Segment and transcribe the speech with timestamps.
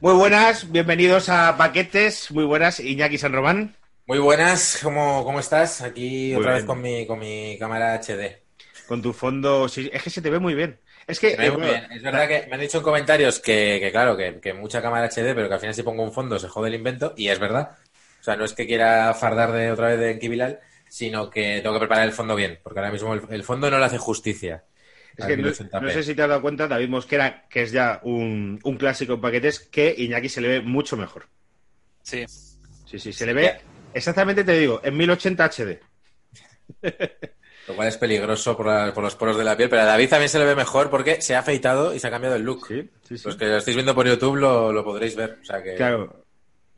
[0.00, 2.30] Muy buenas, bienvenidos a Paquetes.
[2.30, 3.74] Muy buenas, Iñaki San Román.
[4.06, 5.80] Muy buenas, ¿cómo, cómo estás?
[5.80, 8.42] Aquí Muy otra vez con mi, con mi cámara HD.
[8.86, 9.68] Con tu fondo.
[9.70, 10.78] sí, es que se te ve muy bien.
[11.06, 11.30] Es que.
[11.30, 11.92] Se ve eh, muy bueno, bien.
[11.92, 15.08] Es verdad que me han dicho en comentarios que, que claro, que, que mucha cámara
[15.08, 17.38] HD, pero que al final si pongo un fondo se jode el invento, y es
[17.38, 17.78] verdad.
[18.20, 21.74] O sea, no es que quiera fardar de otra vez de Enkibilal, sino que tengo
[21.74, 24.64] que preparar el fondo bien, porque ahora mismo el, el fondo no le hace justicia.
[25.16, 25.80] Es que no, 1080p.
[25.82, 29.14] no sé si te has dado cuenta, David Mosquera, que es ya un, un clásico
[29.14, 31.26] en Paquetes, que Iñaki se le ve mucho mejor.
[32.02, 32.24] Sí.
[32.84, 33.56] Sí, sí, se le ve.
[33.94, 35.80] Exactamente te digo, en 1080 HD.
[37.68, 40.08] Lo cual es peligroso por, la- por los poros de la piel, pero a David
[40.08, 42.66] también se le ve mejor porque se ha afeitado y se ha cambiado el look.
[42.68, 43.24] Sí, sí, sí.
[43.26, 45.38] Los que lo estáis viendo por YouTube lo, lo podréis ver.
[45.42, 45.74] O sea que...
[45.74, 46.24] Claro.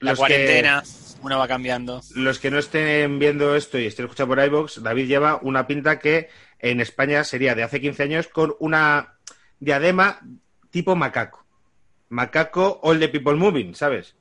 [0.00, 0.83] La Los cuarentena,
[1.22, 2.00] uno va cambiando.
[2.14, 5.98] Los que no estén viendo esto y estén escuchando por iVoox, David lleva una pinta
[5.98, 9.14] que en España sería de hace 15 años con una
[9.61, 10.20] diadema
[10.70, 11.44] tipo macaco.
[12.11, 14.14] Macaco All the People Moving, ¿sabes?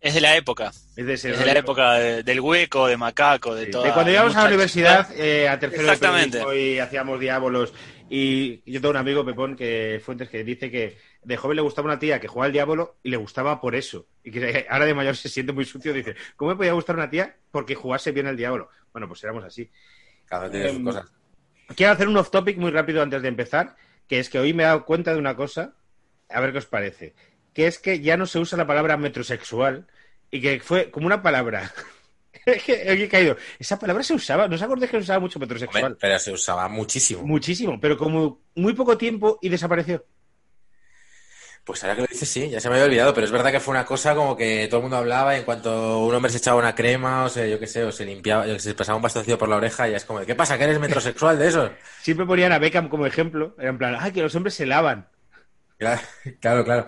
[0.00, 0.70] Es de la época.
[0.96, 3.84] Es de, ese Es de la época de- del hueco, de macaco, de Sí, todo.
[3.84, 6.38] de cuando íbamos a la universidad, eh, a tercero de Exactamente.
[6.38, 7.72] periodismo y hacíamos diábolos.
[8.08, 11.86] Y yo tengo un amigo, Pepón, que Fuentes, que dice que de joven le gustaba
[11.88, 14.06] una tía que jugaba al diablo y le gustaba por eso.
[14.22, 15.92] Y que ahora de mayor se siente muy sucio.
[15.92, 17.36] Dice, ¿cómo me podía gustar una tía?
[17.50, 18.70] Porque jugase bien al diablo.
[18.92, 19.68] Bueno, pues éramos así.
[20.26, 21.12] Cada vez tiene sus Em, cosas.
[21.74, 23.74] Quiero hacer un off topic muy rápido antes de empezar,
[24.06, 25.74] que es que hoy me he dado cuenta de una cosa,
[26.28, 27.14] a ver qué os parece,
[27.52, 29.88] que es que ya no se usa la palabra metrosexual
[30.30, 31.72] y que fue como una palabra.
[32.46, 33.36] He caído.
[33.58, 35.96] Esa palabra se usaba, ¿no os acordáis que se usaba mucho Hombre, metrosexual?
[36.00, 37.22] pero se usaba muchísimo.
[37.22, 40.04] Muchísimo, pero como muy poco tiempo y desapareció.
[41.66, 43.58] Pues ahora que lo dices, sí, ya se me había olvidado, pero es verdad que
[43.58, 46.38] fue una cosa como que todo el mundo hablaba y en cuanto un hombre se
[46.38, 49.36] echaba una crema, o sea, yo qué sé, o se limpiaba, se pasaba un bastoncillo
[49.36, 50.56] por la oreja y es como, ¿qué pasa?
[50.56, 51.70] ¿Que eres metrosexual de eso?
[51.98, 55.08] Siempre ponían a Beckham como ejemplo, era en plan, ay, que los hombres se lavan.
[55.78, 56.00] Claro,
[56.40, 56.86] claro, claro.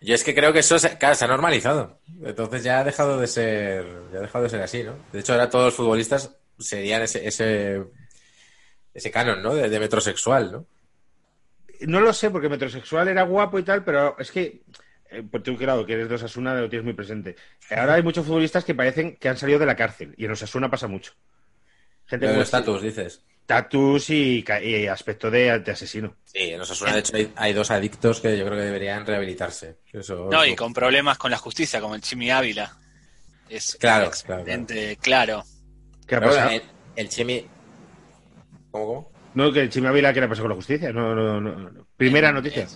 [0.00, 2.00] Yo es que creo que eso se, claro, se ha normalizado.
[2.24, 4.94] Entonces ya ha dejado de ser, ya ha dejado de ser así, ¿no?
[5.12, 7.84] De hecho, ahora todos los futbolistas serían ese, ese,
[8.94, 9.54] ese canon, ¿no?
[9.54, 10.66] De, de metrosexual, ¿no?
[11.86, 14.62] No lo sé, porque metrosexual era guapo y tal, pero es que,
[15.10, 17.36] eh, pues tú, claro, que eres de Osasuna, lo tienes muy presente.
[17.70, 20.70] Ahora hay muchos futbolistas que parecen que han salido de la cárcel, y en Osasuna
[20.70, 21.12] pasa mucho.
[22.06, 23.22] Gente como los estatus, dices.
[23.46, 24.44] Tatus y,
[24.90, 26.16] aspecto de, de asesino.
[26.24, 29.76] Sí, en Osasuna, de hecho, hay, hay dos adictos que yo creo que deberían rehabilitarse.
[29.92, 32.76] Eso, No, y con problemas con la justicia, como el Chimi Ávila.
[33.48, 35.44] Es Claro, expediente claro.
[36.06, 36.50] ¿Qué ha Pero pasado?
[36.50, 36.62] el,
[36.96, 37.46] el Chimi...
[38.70, 39.17] ¿Cómo, cómo?
[39.38, 40.92] No, que el Chimi Ávila, ¿qué le pasó con la justicia?
[40.92, 41.86] No, no, no, no.
[41.96, 42.66] Primera En- noticia.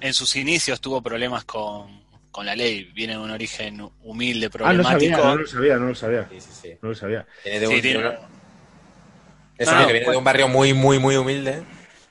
[0.00, 2.84] En sus inicios tuvo problemas con, con la ley.
[2.94, 5.16] Viene de un origen humilde, Ah, no problemático.
[5.16, 6.28] sabía, no lo sabía, no lo sabía.
[6.30, 6.78] Sí, sí, sí.
[6.82, 7.26] No lo sabía.
[7.44, 8.18] Viene de Sí, un, tiene- una-
[9.58, 9.80] Eso, No, ¿no?
[9.82, 11.62] no, que viene de pues- un barrio muy, muy, muy humilde.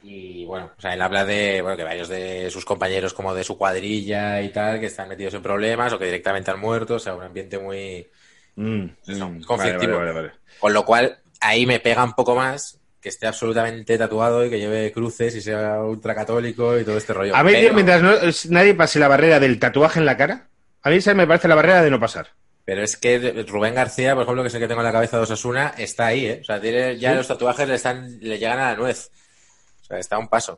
[0.03, 3.45] Y bueno, o sea, él habla de, bueno, que varios de sus compañeros como de
[3.45, 6.99] su cuadrilla y tal, que están metidos en problemas o que directamente han muerto, o
[6.99, 8.05] sea, un ambiente muy...
[8.57, 9.93] Mm, mm, conflictivo.
[9.97, 10.31] Vale, vale, vale.
[10.59, 14.57] Con lo cual, ahí me pega un poco más que esté absolutamente tatuado y que
[14.57, 17.35] lleve cruces y sea ultracatólico y todo este rollo.
[17.35, 18.13] A mí, Pero- mientras no,
[18.49, 20.47] nadie pase la barrera del tatuaje en la cara,
[20.81, 22.29] a mí esa me parece la barrera de no pasar.
[22.63, 25.17] Pero es que Rubén García, por ejemplo, que es el que tengo en la cabeza
[25.17, 26.39] de Osasuna, está ahí, ¿eh?
[26.41, 27.17] O sea, tiene, ya ¿Sí?
[27.17, 29.11] los tatuajes le, están, le llegan a la nuez.
[29.81, 30.57] O sea, está a un paso.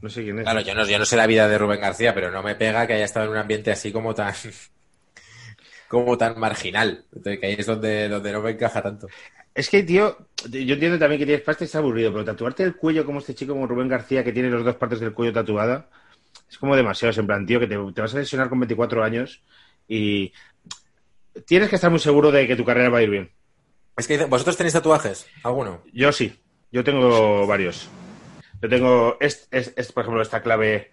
[0.00, 0.44] No sé quién es.
[0.44, 2.86] Claro, yo no, yo no sé la vida de Rubén García, pero no me pega
[2.86, 4.32] que haya estado en un ambiente así como tan
[5.88, 7.04] como tan marginal.
[7.24, 9.08] Que ahí es donde, donde no me encaja tanto.
[9.54, 10.16] Es que, tío,
[10.48, 13.34] yo entiendo también que tienes pasta y es aburrido, pero tatuarte el cuello como este
[13.34, 15.88] chico, como Rubén García, que tiene las dos partes del cuello tatuada,
[16.48, 17.10] es como demasiado.
[17.10, 19.42] Es en plan, tío, que te, te vas a lesionar con 24 años
[19.88, 20.32] y
[21.46, 23.30] tienes que estar muy seguro de que tu carrera va a ir bien.
[23.96, 25.26] Es que ¿vosotros tenéis tatuajes?
[25.42, 25.82] ¿Alguno?
[25.92, 26.32] Yo sí,
[26.70, 27.88] yo tengo varios.
[28.62, 30.92] Yo tengo, es, es, es, por ejemplo, esta clave,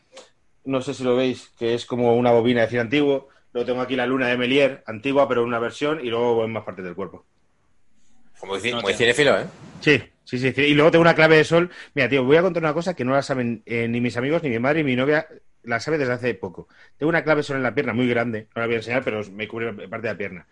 [0.65, 3.29] no sé si lo veis, que es como una bobina de cine antiguo.
[3.53, 6.51] Luego tengo aquí la luna de Melier, antigua, pero en una versión, y luego en
[6.51, 7.25] más partes del cuerpo.
[8.39, 8.93] Como ci- No tengo.
[8.97, 9.45] cinéfilo, ¿eh?
[9.81, 10.53] Sí, sí, sí.
[10.61, 11.69] Y luego tengo una clave de sol.
[11.93, 14.43] Mira, tío, voy a contar una cosa que no la saben eh, ni mis amigos,
[14.43, 15.27] ni mi madre, ni mi novia,
[15.63, 16.67] la sabe desde hace poco.
[16.97, 19.23] Tengo una clave sol en la pierna muy grande, no la voy a enseñar, pero
[19.31, 20.47] me cubre parte de la pierna.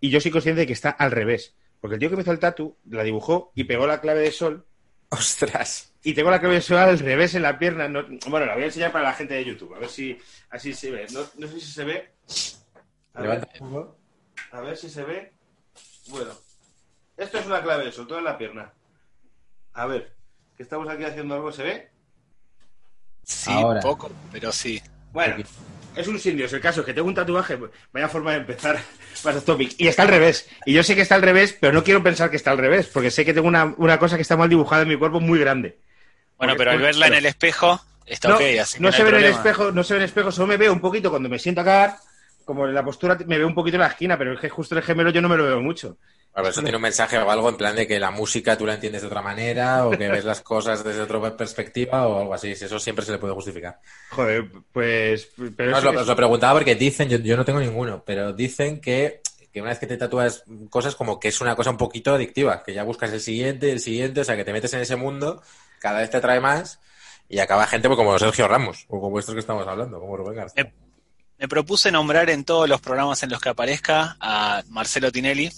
[0.00, 1.54] Y yo soy consciente de que está al revés.
[1.80, 4.32] Porque el tío que me hizo el tatu la dibujó y pegó la clave de
[4.32, 4.66] sol.
[5.10, 5.92] Ostras.
[6.02, 7.88] Y tengo la clave de sol al revés en la pierna.
[7.88, 9.74] No- bueno, la voy a enseñar para la gente de YouTube.
[9.74, 10.18] A ver si
[10.50, 11.06] así se ve.
[11.12, 12.10] No, no sé si se ve.
[13.14, 13.46] A ver,
[14.52, 15.32] a ver si se ve.
[16.08, 16.32] Bueno.
[17.16, 18.72] Esto es una clave de sol, toda en la pierna.
[19.74, 20.12] A ver.
[20.56, 21.88] Que estamos aquí haciendo algo, ¿se ve?
[23.22, 23.80] Sí, Ahora.
[23.80, 24.80] poco, pero sí.
[25.12, 25.36] Bueno,
[25.96, 26.52] es un sin Dios.
[26.52, 28.78] El caso es que tengo un tatuaje, pues, vaya forma de empezar
[29.24, 29.74] más topic.
[29.78, 30.48] Y está al revés.
[30.64, 32.86] Y yo sé que está al revés, pero no quiero pensar que está al revés,
[32.86, 35.38] porque sé que tengo una, una cosa que está mal dibujada en mi cuerpo muy
[35.38, 35.78] grande.
[36.38, 38.92] Bueno, Porque- pero al verla en el espejo está no, ok, así que no no
[38.92, 40.80] se ve en el espejo, no se ve en el espejo, solo me veo un
[40.80, 41.96] poquito cuando me siento a cagar,
[42.46, 44.82] como la postura me veo un poquito en la esquina, pero es que justo el
[44.82, 45.98] gemelo yo no me lo veo mucho.
[46.32, 48.66] A ver, eso tiene un mensaje o algo en plan de que la música tú
[48.66, 52.34] la entiendes de otra manera o que ves las cosas desde otra perspectiva o algo
[52.34, 52.50] así.
[52.52, 53.80] Eso siempre se le puede justificar.
[54.10, 55.28] Joder, pues...
[55.56, 58.02] Pero No, os, lo, es- os lo preguntaba porque dicen, yo, yo no tengo ninguno,
[58.04, 61.70] pero dicen que, que una vez que te tatúas cosas como que es una cosa
[61.70, 64.74] un poquito adictiva, que ya buscas el siguiente, el siguiente, o sea, que te metes
[64.74, 65.42] en ese mundo,
[65.80, 66.80] cada vez te atrae más
[67.30, 70.36] y acaba gente pues, como Sergio Ramos o como estos que estamos hablando, como Rubén
[70.36, 70.64] García.
[70.64, 70.72] Eh,
[71.38, 75.50] Me propuse nombrar en todos los programas en los que aparezca a Marcelo Tinelli,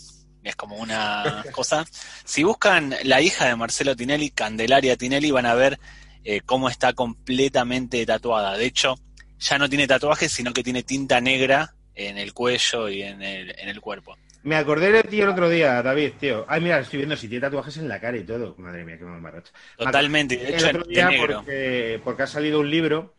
[0.42, 1.84] es como una cosa.
[2.24, 5.78] Si buscan la hija de Marcelo Tinelli, Candelaria Tinelli, van a ver
[6.24, 8.56] eh, cómo está completamente tatuada.
[8.56, 8.96] De hecho,
[9.38, 13.54] ya no tiene tatuajes, sino que tiene tinta negra en el cuello y en el,
[13.58, 14.16] en el cuerpo.
[14.42, 16.46] Me acordé de ti el otro día, David, tío.
[16.48, 18.54] Ay, mira, estoy viendo si tiene tatuajes en la cara y todo.
[18.58, 19.52] Madre mía, qué mamarracho.
[19.76, 23.14] Totalmente, de El hecho, otro de día porque ha salido un libro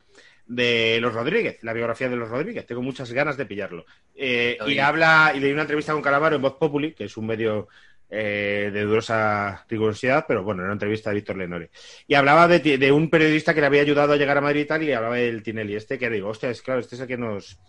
[0.49, 2.65] de los Rodríguez, la biografía de los Rodríguez.
[2.65, 3.85] Tengo muchas ganas de pillarlo.
[4.15, 7.27] Eh, y habla, y leí una entrevista con Calamaro en Voz Populi, que es un
[7.27, 7.67] medio
[8.09, 11.69] eh, de dudosa rigurosidad, pero bueno, era una entrevista de Víctor Lenore.
[12.07, 14.65] Y hablaba de, de un periodista que le había ayudado a llegar a Madrid y
[14.65, 17.17] tal, y hablaba del Tinelli este, que digo, hostia, es claro, este es el que
[17.17, 17.59] nos,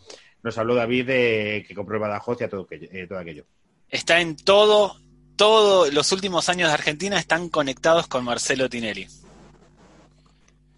[0.42, 3.44] nos habló David de que compró el Badajoz y a todo, eh, todo aquello.
[3.90, 4.96] Está en todo,
[5.36, 9.06] todos los últimos años de Argentina están conectados con Marcelo Tinelli.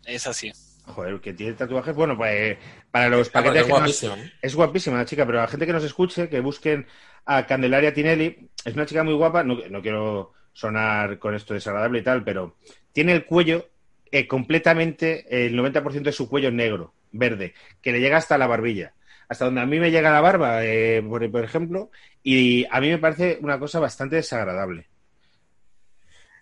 [0.05, 0.51] Es así.
[0.85, 2.59] Joder, que tiene tatuajes, bueno, pues
[2.91, 4.11] para los paquetes es.
[4.43, 6.87] Es guapísima la chica, pero la gente que nos escuche, que busquen
[7.25, 12.01] a Candelaria Tinelli, es una chica muy guapa, no, no quiero sonar con esto desagradable
[12.01, 12.57] y tal, pero
[12.93, 13.71] tiene el cuello
[14.11, 18.93] eh, completamente, el 90% de su cuello negro, verde, que le llega hasta la barbilla,
[19.29, 21.91] hasta donde a mí me llega la barba, eh, por, por ejemplo,
[22.23, 24.89] y a mí me parece una cosa bastante desagradable.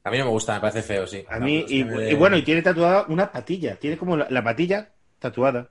[0.02, 1.25] A mí no me gusta, me parece feo, sí.
[1.29, 1.82] A mí, y,
[2.14, 5.69] bueno, y tiene tatuada una patilla, tiene como la, la patilla tatuada.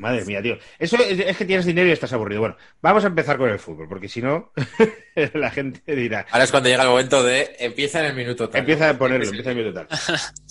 [0.00, 0.56] Madre mía, tío.
[0.78, 2.40] Eso es, es que tienes dinero y estás aburrido.
[2.40, 4.50] Bueno, vamos a empezar con el fútbol, porque si no,
[5.34, 6.26] la gente dirá.
[6.30, 8.60] Ahora es cuando llega el momento de empieza en el minuto tal.
[8.60, 9.98] Empieza a ponerlo, empieza a minuto tal.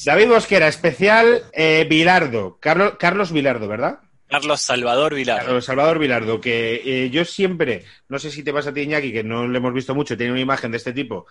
[0.06, 2.60] David Bosquera, especial eh, Vilardo.
[2.60, 4.00] Carlos, Carlos Vilardo, ¿verdad?
[4.28, 5.44] Carlos Salvador Vilar.
[5.44, 9.12] Carlos Salvador Vilardo, que eh, yo siempre, no sé si te pasa a ti, Iñaki,
[9.12, 11.26] que no lo hemos visto mucho, tiene una imagen de este tipo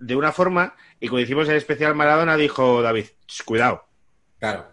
[0.00, 3.86] de una forma, y cuando hicimos el especial Maradona, dijo David, "Ch, cuidado,
[4.40, 4.72] Claro.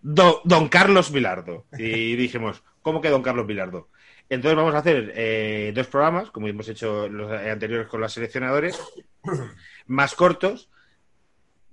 [0.00, 1.66] Don, don Carlos Vilardo.
[1.76, 3.88] Y dijimos, ¿cómo que Don Carlos Vilardo?
[4.30, 8.80] Entonces vamos a hacer eh, dos programas, como hemos hecho los anteriores con los seleccionadores,
[9.86, 10.70] más cortos,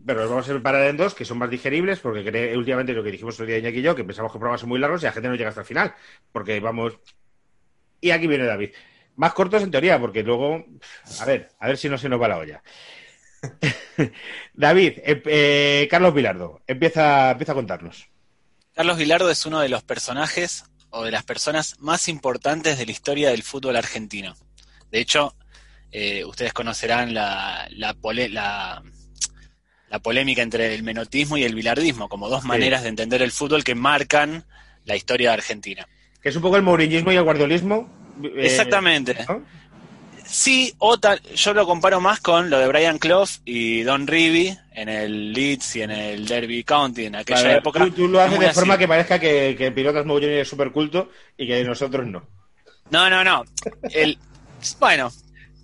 [0.03, 3.11] pero los vamos a separar en dos, que son más digeribles, porque últimamente lo que
[3.11, 5.01] dijimos el día de Iñaki y yo, que pensamos que los programas son muy largos
[5.03, 5.93] y la gente no llega hasta el final,
[6.31, 6.97] porque vamos...
[8.01, 8.71] Y aquí viene David.
[9.17, 10.65] Más cortos en teoría, porque luego,
[11.19, 12.63] a ver, a ver si no se nos va la olla.
[14.53, 18.07] David, eh, eh, Carlos Vilardo, empieza, empieza a contarnos.
[18.73, 22.91] Carlos Vilardo es uno de los personajes o de las personas más importantes de la
[22.91, 24.35] historia del fútbol argentino.
[24.91, 25.35] De hecho,
[25.91, 28.81] eh, ustedes conocerán la, la, pole- la-
[29.89, 33.63] la polémica entre el menotismo y el bilardismo, como dos maneras de entender el fútbol
[33.63, 34.43] que marcan
[34.83, 35.87] la historia de Argentina.
[36.21, 37.89] Que es un poco el mouriñismo y el guardiolismo.
[38.23, 39.15] eh, Exactamente.
[39.27, 39.45] ¿no?
[40.27, 44.57] Sí, o tal, yo lo comparo más con lo de Brian Clough y Don Rivy
[44.73, 47.79] en el Leeds y en el Derby County en aquella Vale, época.
[47.79, 48.79] Tú, tú lo haces de forma así.
[48.81, 52.23] que parezca que, que Pilotas Mogollón es súper culto y que nosotros no.
[52.89, 53.43] No, no, no.
[53.91, 54.17] El,
[54.79, 55.11] bueno,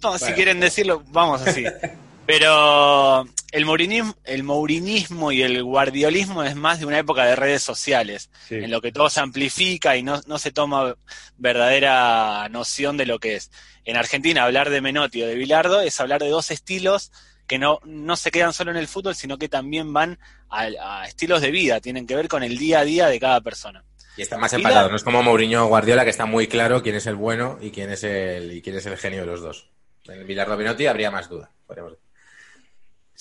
[0.03, 0.36] no, si Bueno.
[0.36, 1.65] quieren decirlo, vamos así.
[2.25, 7.62] Pero el mourinismo, el mourinismo y el guardiolismo es más de una época de redes
[7.63, 8.56] sociales, Sí.
[8.56, 10.96] en lo que todo se amplifica y no, no se toma
[11.38, 13.51] verdadera noción de lo que es.
[13.84, 17.12] En Argentina, hablar de Menotti o de Bilardo es hablar de dos estilos
[17.48, 20.18] que no, no se quedan solo en el fútbol, sino que también van
[20.50, 20.68] a,
[21.01, 23.84] a estilos de vida, tienen que ver con el día a día de cada persona.
[24.16, 26.82] Y está más empatado, la- no es como Mourinho o Guardiola, que está muy claro
[26.84, 29.42] quién es el bueno y quién es el, y quién es el genio de los
[29.42, 29.70] dos.
[30.06, 31.50] En Bilardo Benotti habría más duda.
[31.66, 32.11] podríamos decir.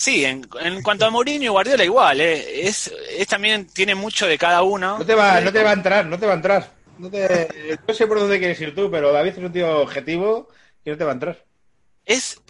[0.00, 4.26] Sí, en, en cuanto a Mourinho y Guardiola igual, eh, es, es también tiene mucho
[4.26, 4.96] de cada uno.
[4.98, 6.70] No te va, no te va a entrar, no te va a entrar.
[6.96, 10.48] No, te, no sé por dónde quieres ir tú, pero David es un tío objetivo
[10.86, 11.44] y no te va a entrar.
[12.06, 12.40] Es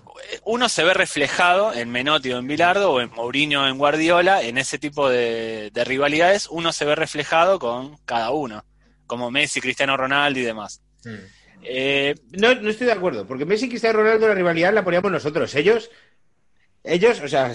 [0.45, 4.43] uno se ve reflejado en Menotti o en Bilardo o en Mourinho o en Guardiola,
[4.43, 8.65] en ese tipo de, de rivalidades, uno se ve reflejado con cada uno,
[9.09, 10.83] como Messi, Cristiano Ronaldo y demás.
[11.05, 11.41] Mm.
[11.63, 15.11] Eh, no, no estoy de acuerdo, porque Messi y Cristiano Ronaldo la rivalidad la poníamos
[15.11, 15.53] nosotros.
[15.57, 15.91] Ellos,
[16.85, 17.53] ellos, o sea,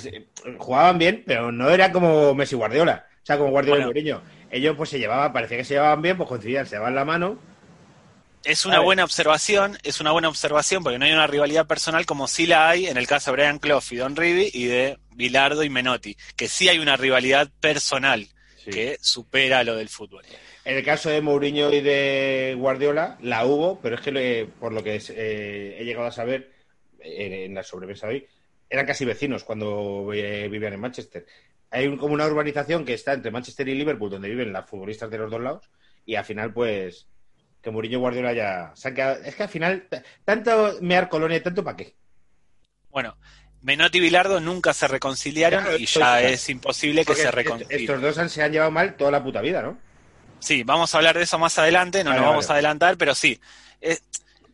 [0.58, 3.06] jugaban bien, pero no era como Messi Guardiola.
[3.24, 4.00] O sea, como Guardiola Bueno.
[4.00, 4.22] y Mourinho.
[4.52, 7.40] Ellos pues se llevaban, parecía que se llevaban bien, pues coincidían, se daban la mano.
[8.44, 12.28] Es una buena observación, es una buena observación porque no hay una rivalidad personal como
[12.28, 15.64] sí la hay en el caso de Brian Clough y Don Ribby y de Bilardo
[15.64, 18.28] y Menotti, que sí hay una rivalidad personal
[18.64, 20.24] que supera lo del fútbol.
[20.64, 24.74] En el caso de Mourinho y de Guardiola, la hubo, pero es que le- por
[24.74, 26.52] lo que es, eh, he llegado a saber
[27.04, 28.28] eh, en la sobremesa hoy,
[28.70, 31.26] eran casi vecinos cuando eh, vivían en Manchester.
[31.72, 35.10] Hay un- como una urbanización que está entre Manchester y Liverpool, donde viven las futbolistas
[35.10, 35.70] de los dos lados,
[36.06, 37.08] y al final, pues,
[37.62, 39.24] que Mourinho y Guardiola ya quedado.
[39.24, 39.88] Es que al final,
[40.24, 41.96] tanto mear colonia, tanto para qué.
[42.90, 43.18] Bueno,
[43.62, 47.82] Menotti y Bilardo nunca se reconciliaron Claro, y ya es- es imposible que se reconcilien.
[47.82, 49.78] estos dos han- se han llevado mal toda la puta vida, ¿no?
[50.40, 52.52] Sí, vamos a hablar de eso más adelante, no Vale, nos vamos vale.
[52.52, 53.40] a adelantar, pero sí.
[53.82, 54.02] Es,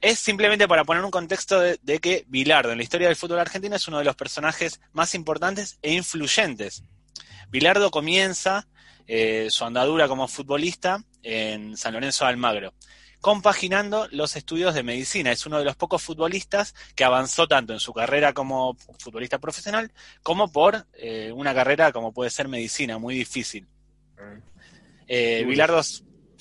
[0.01, 3.39] es simplemente para poner un contexto de, de que Bilardo en la historia del fútbol
[3.39, 6.84] argentino es uno de los personajes más importantes e influyentes.
[7.50, 8.67] Bilardo comienza
[9.08, 12.74] eh, su andadura como futbolista en San Lorenzo de Almagro,
[13.20, 15.34] compaginando los estudios de medicina.
[15.34, 19.91] Es uno de los pocos futbolistas que avanzó tanto en su carrera como futbolista profesional
[20.24, 23.67] como por eh, una carrera como puede ser medicina, muy difícil.
[25.08, 25.43] Eh.
[25.46, 25.81] Bilardo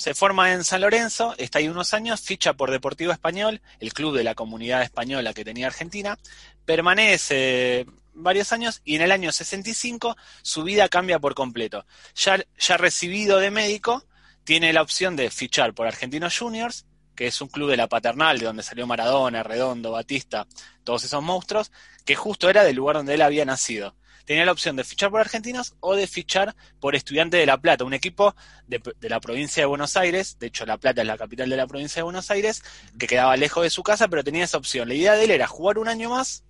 [0.01, 4.17] se forma en San Lorenzo, está ahí unos años, ficha por Deportivo Español, el club
[4.17, 6.19] de la comunidad española que tenía Argentina,
[6.65, 11.85] permanece varios años y en el año 65 su vida cambia por completo.
[12.15, 14.07] Ya, ya recibido de médico,
[14.45, 18.39] tiene la opción de fichar por Argentinos Juniors, que es un club de la paternal,
[18.39, 20.47] de donde salió Maradona, Redondo, Batista,
[20.83, 21.73] todos esos monstruos,
[22.07, 23.95] que justo era del lugar donde él había nacido.
[24.31, 27.83] Tenía la opción de fichar por Argentinos o de fichar por Estudiante de La Plata,
[27.83, 28.37] un equipo
[28.69, 31.57] de, de la provincia de Buenos Aires, de hecho La Plata es la capital de
[31.57, 32.63] la provincia de Buenos Aires,
[32.97, 34.87] que quedaba lejos de su casa, pero tenía esa opción.
[34.87, 36.45] La idea de él era jugar un año más,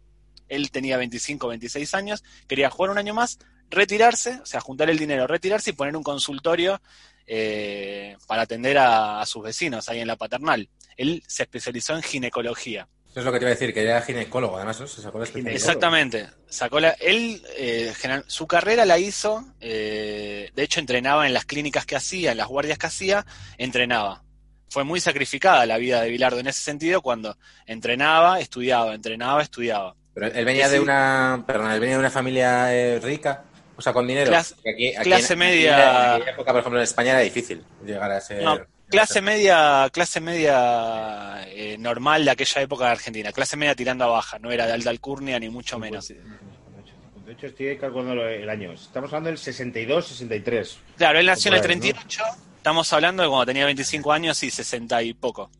[0.50, 3.38] él tenía 25, 26 años, quería jugar un año más,
[3.70, 6.82] retirarse, o sea, juntar el dinero, retirarse y poner un consultorio
[7.26, 10.68] eh, para atender a, a sus vecinos ahí en la paternal.
[10.98, 12.88] Él se especializó en ginecología.
[13.10, 14.86] Eso es lo que te iba a decir, que era ginecólogo, además, ¿no?
[14.86, 15.54] Se sacó la especialidad.
[15.54, 16.28] Exactamente.
[16.48, 21.44] Sacó la, él, eh, general- su carrera la hizo, eh, de hecho entrenaba en las
[21.44, 23.26] clínicas que hacía, en las guardias que hacía,
[23.58, 24.22] entrenaba.
[24.68, 27.36] Fue muy sacrificada la vida de Bilardo en ese sentido cuando
[27.66, 29.96] entrenaba, estudiaba, entrenaba, estudiaba.
[30.14, 30.74] Pero él venía Sí.
[30.74, 33.42] de una, perdón, él venía de una familia eh, rica,
[33.76, 34.30] o sea, con dinero.
[34.30, 35.76] Clase- Que aquí- aquí clase en- media-
[36.16, 38.42] En aquella época, por ejemplo, en España era difícil llegar a ser.
[38.44, 44.04] No, clase media, clase media eh, normal de aquella época de Argentina, clase media tirando
[44.04, 46.08] a baja, no era de alta alcurnia ni mucho menos.
[46.08, 48.72] De hecho, estoy calculando el año.
[48.72, 50.78] Estamos hablando del 62, 63.
[50.96, 51.82] Claro, él nació en el Por ahí, ¿no?
[51.82, 52.22] 38,
[52.56, 55.50] estamos hablando de cuando tenía 25 años y 60 y poco.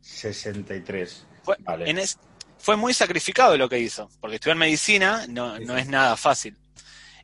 [0.00, 1.26] 63.
[1.44, 1.88] Fue, Vale.
[1.90, 2.18] en es-
[2.58, 6.56] fue muy sacrificado lo que hizo, porque estudiar medicina no, no es nada fácil.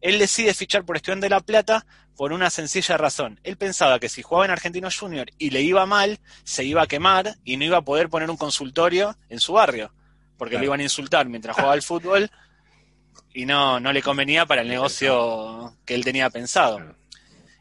[0.01, 1.87] Él decide fichar por Estudiante de La Plata
[2.17, 3.39] por una sencilla razón.
[3.45, 6.87] Él pensaba que si jugaba en Argentino Junior y le iba mal, se iba a
[6.87, 9.93] quemar y no iba a poder poner un consultorio en su barrio,
[10.37, 10.61] porque Claro.
[10.63, 12.31] le iban a insultar mientras jugaba al fútbol
[13.33, 16.81] y no, no le convenía para el negocio que él tenía pensado.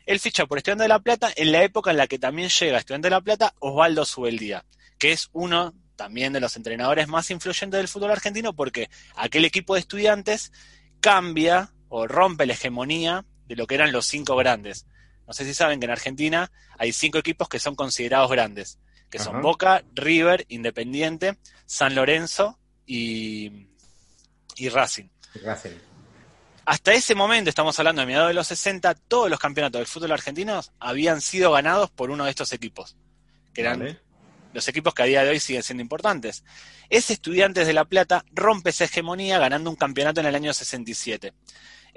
[0.06, 2.78] Él ficha por Estudiante de La Plata en la época en la que también llega
[2.80, 4.66] Estudiante de La Plata Osvaldo Subeldía,
[4.98, 9.74] que es uno también de los entrenadores más influyentes del fútbol argentino porque aquel equipo
[9.74, 10.52] de estudiantes
[11.00, 14.86] cambia o rompe la hegemonía de lo que eran los cinco grandes.
[15.26, 18.80] No sé si saben que en Argentina hay cinco equipos que son considerados grandes,
[19.10, 19.42] que son Ajá.
[19.42, 23.68] Boca, River, Independiente, San Lorenzo y,
[24.56, 25.10] y Racing.
[25.36, 25.74] Gracias.
[26.66, 30.12] Hasta ese momento, estamos hablando de mediados de los 60, todos los campeonatos del fútbol
[30.12, 32.98] argentino habían sido ganados por uno de estos equipos,
[33.54, 34.00] que eran Vale.
[34.54, 36.44] los equipos que a día de hoy siguen siendo importantes.
[36.90, 41.34] Ese Estudiantes de La Plata rompe esa hegemonía ganando un campeonato en el año 67.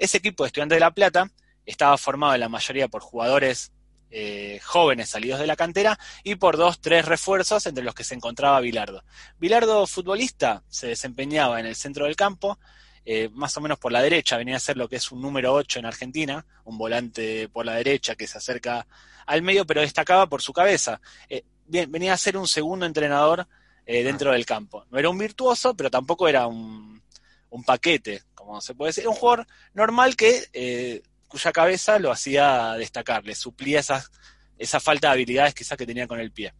[0.01, 1.29] Ese equipo de Estudiantes de La Plata
[1.63, 3.71] estaba formado en la mayoría por jugadores
[4.09, 8.15] eh, jóvenes salidos de la cantera y por dos, tres refuerzos entre los que se
[8.15, 9.03] encontraba Bilardo.
[9.37, 12.57] Bilardo, futbolista, se desempeñaba en el centro del campo,
[13.05, 15.53] eh, más o menos por la derecha, venía a ser lo que es un número
[15.53, 18.87] 8 en Argentina, un volante por la derecha que se acerca
[19.27, 20.99] al medio, pero destacaba por su cabeza.
[21.29, 23.47] Eh, bien, venía a ser un segundo entrenador
[23.85, 24.83] eh, dentro del campo.
[24.89, 27.03] No era un virtuoso, pero tampoco era un,
[27.51, 32.73] un paquete, como se puede decir, un jugador normal que eh, cuya cabeza lo hacía
[32.73, 36.53] destacar, le suplía esa falta de habilidades quizás que tenía con el pie.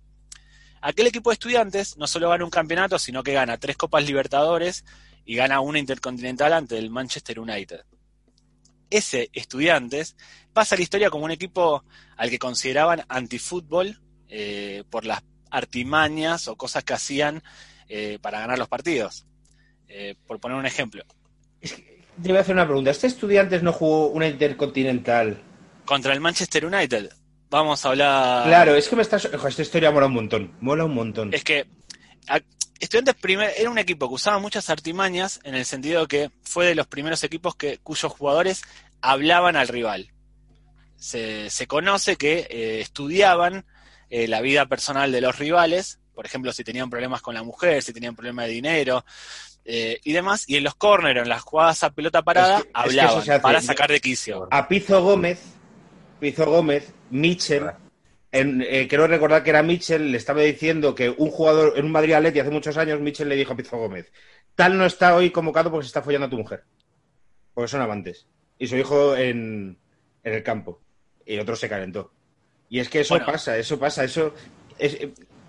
[0.82, 4.84] Aquel equipo de estudiantes no solo gana un campeonato, sino que gana tres Copas Libertadores
[5.26, 7.82] y gana una Intercontinental ante el Manchester United.
[8.90, 10.16] Ese Estudiantes
[10.54, 11.84] pasa a la historia como un equipo
[12.18, 17.44] al que consideraban antifútbol eh, por las artimañas o cosas que hacían
[17.88, 19.26] eh, para ganar los partidos.
[19.88, 21.04] Eh, por poner un ejemplo.
[21.62, 22.92] Te voy a hacer una pregunta.
[22.92, 25.42] ¿Este Estudiantes no jugó una Intercontinental?
[25.86, 27.10] Contra el Manchester United.
[27.50, 28.48] Vamos a hablar.
[28.48, 29.26] Claro, es que me estás.
[29.26, 30.56] esta historia mola un montón.
[30.62, 31.34] Mola un montón.
[31.34, 31.68] Es que.
[32.80, 36.74] Estudiantes primer, era un equipo que usaba muchas artimañas en el sentido que fue de
[36.74, 38.64] los primeros equipos que, cuyos jugadores
[39.02, 40.12] hablaban al rival.
[40.98, 43.66] Se, conoce que eh, estudiaban
[44.10, 47.82] eh, la vida personal de los rivales, por ejemplo, si tenían problemas con la mujer,
[47.82, 49.06] si tenían problemas de dinero,
[49.64, 53.62] eh, y demás, y en los corners, en las jugadas a pelota parada, hablaban para
[53.62, 54.48] sacar de quicio.
[54.52, 55.42] A Pizo Gómez,
[56.20, 57.72] Pizo Gómez, Mitchell,
[58.32, 61.92] en, eh, quiero recordar que era Mitchell, le estaba diciendo que un jugador en un
[61.92, 64.12] Madrid Atleti hace muchos años, Mitchell le dijo a Pizo Gómez,
[64.56, 66.64] tal no está hoy convocado porque se está follando a tu mujer.
[67.54, 68.26] Porque son amantes.
[68.58, 69.78] Y su hijo en,
[70.24, 70.82] el campo.
[71.26, 72.12] Y otro se calentó.
[72.70, 74.34] Y es que eso pasa, eso pasa, eso...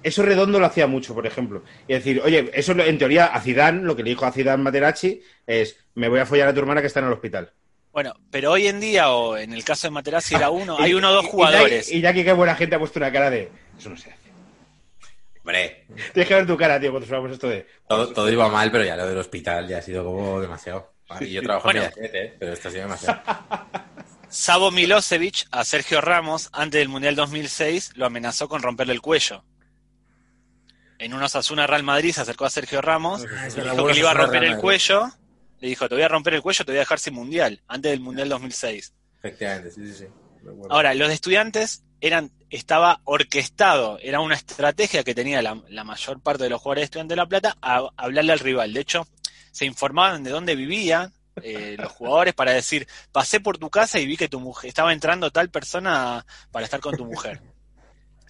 [0.02, 1.62] eso Redondo lo hacía mucho, por ejemplo.
[1.86, 5.22] Y decir, oye, eso en teoría a Zidane, lo que le dijo a Zidane Materazzi
[5.46, 7.52] es, me voy a follar a tu hermana que está en el hospital.
[7.92, 11.10] Bueno, pero hoy en día, o en el caso de Materazzi era uno, hay uno
[11.10, 11.92] o dos jugadores.
[11.92, 13.50] Y ya, que qué buena gente ha puesto una cara de.
[13.78, 14.22] Eso no se hace.
[15.40, 15.86] Hombre.
[16.12, 17.66] Tienes que ver tu cara, tío, cuando hablamos esto de.
[17.86, 20.92] Todo, iba mal, pero ya lo del hospital ya ha sido como demasiado.
[21.20, 22.34] Y yo trabajo en ¿eh?
[22.38, 23.20] pero esto ha sido demasiado.
[24.30, 29.44] Sabo Milosevic a Sergio Ramos, antes del Mundial 2006, lo amenazó con romperle el cuello.
[31.02, 34.10] En un Osasuna Real Madrid se acercó a Sergio Ramos, ah, dijo que le iba
[34.10, 35.10] a romper el cuello
[35.62, 37.92] le dijo, te voy a romper el cuello, te voy a dejar sin mundial, antes
[37.92, 38.92] del mundial 2006.
[39.20, 40.06] Efectivamente, sí, sí, sí.
[40.68, 46.50] Ahora, los estudiantes eran, estaba orquestado, era una estrategia que tenía la, mayor parte de
[46.50, 48.72] los jugadores de Estudiantes de La Plata a, hablarle al rival.
[48.72, 49.06] De hecho,
[49.52, 54.06] se informaban de dónde vivían eh, los jugadores para decir, pasé por tu casa y
[54.06, 57.40] vi que tu mujer estaba entrando tal persona para estar con tu mujer.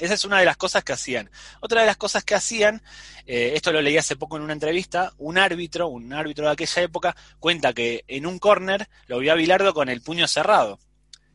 [0.03, 1.31] Esa es una de las cosas que hacían.
[1.61, 2.83] Otra de las cosas que hacían,
[3.25, 6.83] eh, esto lo leí hace poco en una entrevista, un árbitro, un árbitro de aquella
[6.83, 10.81] época, cuenta que en un córner lo vio a Bilardo con el puño cerrado.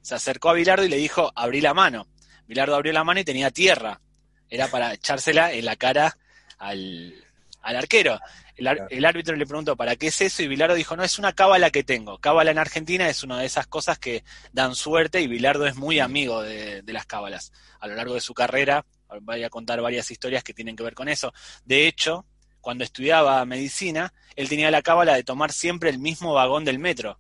[0.02, 2.08] Se acercó a Bilardo y le dijo, abrí la mano.
[2.46, 4.02] Bilardo abrió la mano y tenía tierra.
[4.50, 6.18] Era para echársela en la cara
[6.58, 7.16] al,
[7.62, 8.20] al arquero.
[8.58, 10.42] El, árbitro le preguntó, ¿para qué es eso?
[10.42, 12.18] Y Bilardo dijo, no, es una cábala que tengo.
[12.18, 16.00] Cábala en Argentina es una de esas cosas que dan suerte y Bilardo es muy
[16.00, 17.54] amigo de, las cábalas.
[17.80, 18.84] A lo largo de su carrera,
[19.22, 21.34] voy a contar varias historias que tienen que ver con eso.
[21.66, 22.26] De hecho,
[22.60, 27.20] cuando estudiaba medicina, él tenía la cábala de tomar siempre el mismo vagón del metro.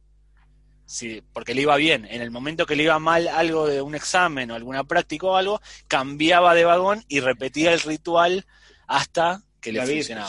[0.88, 2.06] Sí, porque le iba bien.
[2.06, 5.36] En el momento que le iba mal algo de un examen o alguna práctica o
[5.36, 8.45] algo, cambiaba de vagón y repetía el ritual
[8.88, 9.43] hasta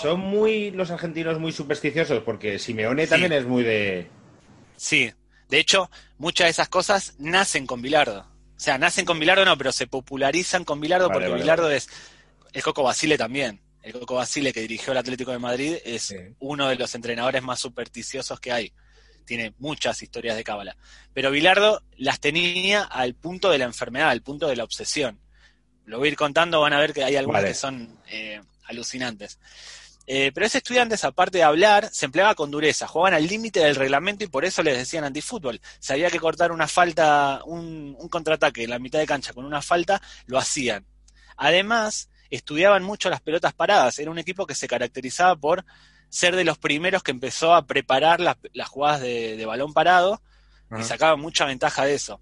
[0.01, 4.09] son muy los argentinos muy supersticiosos porque Simeone también es muy de...
[4.77, 5.13] Sí,
[5.49, 8.21] de hecho, muchas de esas cosas nacen con Bilardo.
[8.21, 11.89] O sea, nacen con Bilardo no, pero se popularizan con Bilardo porque Bilardo es...
[12.53, 13.61] El Coco Basile también.
[13.83, 17.61] El Coco Basile que dirigió el Atlético de Madrid es uno de los entrenadores más
[17.61, 18.73] supersticiosos que hay.
[19.25, 20.77] Tiene muchas historias de cábala.
[21.13, 25.21] Pero Bilardo las tenía al punto de la enfermedad, al punto de la obsesión.
[25.85, 29.39] Lo voy a ir contando, van a ver que hay algunas que son eh, alucinantes.
[30.11, 33.75] Eh, pero ese estudiantes, aparte de hablar, se empleaba con dureza, jugaban al límite del
[33.75, 35.61] reglamento y por eso les decían antifútbol.
[35.81, 39.61] Si había que cortar una falta, un, contraataque en la mitad de cancha con una
[39.61, 40.87] falta, lo hacían.
[41.37, 43.99] Además, estudiaban mucho las pelotas paradas.
[43.99, 45.67] Era un equipo que se caracterizaba por
[46.09, 50.23] ser de los primeros que empezó a preparar las, jugadas de, balón parado
[50.75, 52.19] y sacaban mucha ventaja de eso.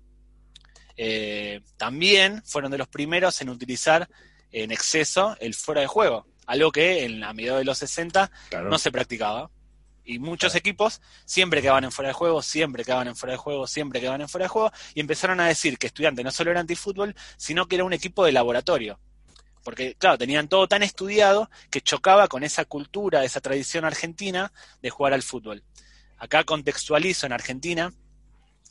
[0.97, 4.09] Eh, también fueron de los primeros en utilizar
[4.51, 8.31] en exceso el fuera de juego algo que en la medida de los 60
[8.65, 9.51] no se practicaba.
[10.05, 13.67] Y muchos equipos siempre quedaban en fuera de juego, siempre quedaban en fuera de juego,
[13.67, 16.61] siempre quedaban en fuera de juego, y empezaron a decir que estudiante no solo era
[16.61, 19.01] antifútbol, sino que era un equipo de laboratorio.
[19.65, 24.91] Porque, claro, tenían todo tan estudiado que chocaba con esa cultura, esa tradición argentina de
[24.91, 25.65] jugar al fútbol.
[26.19, 27.93] Acá contextualizo en Argentina,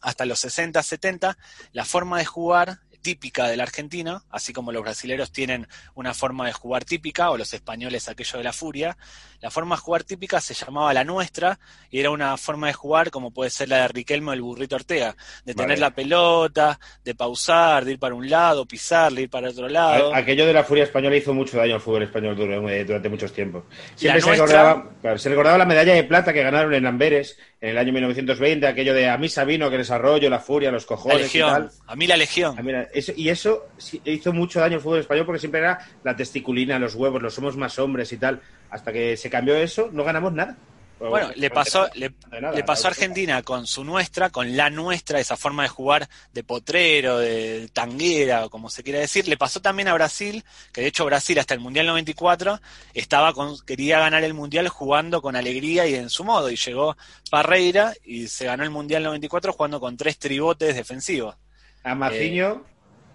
[0.01, 1.37] hasta los 60, 70,
[1.73, 6.47] la forma de jugar típica de la Argentina, así como los brasileros tienen una forma
[6.47, 8.97] de jugar típica, o los españoles aquello de la furia.
[9.41, 11.59] La forma de jugar típica se llamaba la nuestra,
[11.91, 15.15] y era una forma de jugar como puede ser la de Riquelmo el burrito Ortega,
[15.43, 19.51] de tener la pelota, de pausar, de ir para un lado, pisar, de ir para
[19.51, 20.15] otro lado.
[20.15, 23.65] Aquello de la furia española hizo mucho daño al fútbol español durante, durante muchos tiempos.
[23.95, 27.37] Siempre se nuestra- recordaba, claro, se recordaba la medalla de plata que ganaron en Amberes
[27.61, 30.87] en el año 1920, aquello de a mí Sabino, que desarrollo, la furia, los La
[30.87, 31.71] cojones y legión, tal.
[31.87, 32.55] a mí la legión.
[32.97, 33.67] Eso- y eso
[34.03, 37.55] hizo mucho daño al fútbol español porque siempre era la testiculina, los huevos, los somos
[37.57, 38.41] más hombres y tal.
[38.69, 40.57] Hasta que se cambió eso, no ganamos nada.
[40.97, 45.19] Bueno, le pasó, le, nada, le pasó a Argentina con su nuestra, con la nuestra,
[45.19, 49.27] esa forma de jugar de potrero, de tanguera, o como se quiera decir.
[49.27, 52.61] Le pasó también a Brasil, que de hecho Brasil hasta el Mundial 94
[52.93, 56.49] estaba con, quería ganar el Mundial jugando con alegría y en su modo.
[56.49, 56.95] Y llegó
[57.29, 61.35] Parreira y se ganó el Mundial 94 jugando con tres tribotes defensivos.
[61.83, 62.63] A Maciño,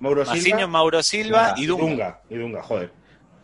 [0.00, 1.84] Mauro Silva, Mauro Silva y Dunga.
[1.86, 2.20] Dunga.
[2.30, 2.92] Y Dunga, joder,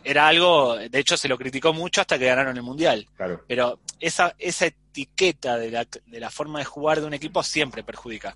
[0.03, 3.07] Era algo, de hecho se lo criticó mucho hasta que ganaron el Mundial.
[3.15, 3.43] claro.
[3.47, 7.83] pero esa, esa etiqueta de la, de la forma de jugar de un equipo siempre
[7.83, 8.35] perjudica.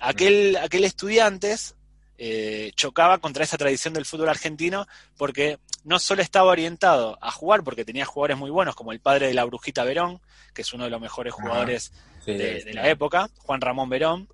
[0.00, 1.74] Aquel, aquel Estudiantes
[2.18, 7.62] eh, chocaba contra esa tradición del fútbol argentino porque no solo estaba orientado a jugar,
[7.64, 10.20] porque tenía jugadores muy buenos, como el padre de la Brujita Verón,
[10.52, 11.92] que es uno de los mejores jugadores
[12.24, 12.64] Sí, de, sí.
[12.66, 14.28] de la época, Juan Ramón Verón,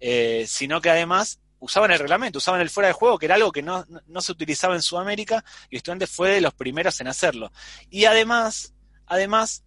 [0.00, 3.50] eh, sino que además usaban el reglamento, usaban el fuera de juego, que era algo
[3.52, 7.50] que no, no- se utilizaba en Sudamérica, y Estudiantes fue de los primeros en hacerlo.
[7.90, 8.74] Y además,
[9.06, 9.64] además,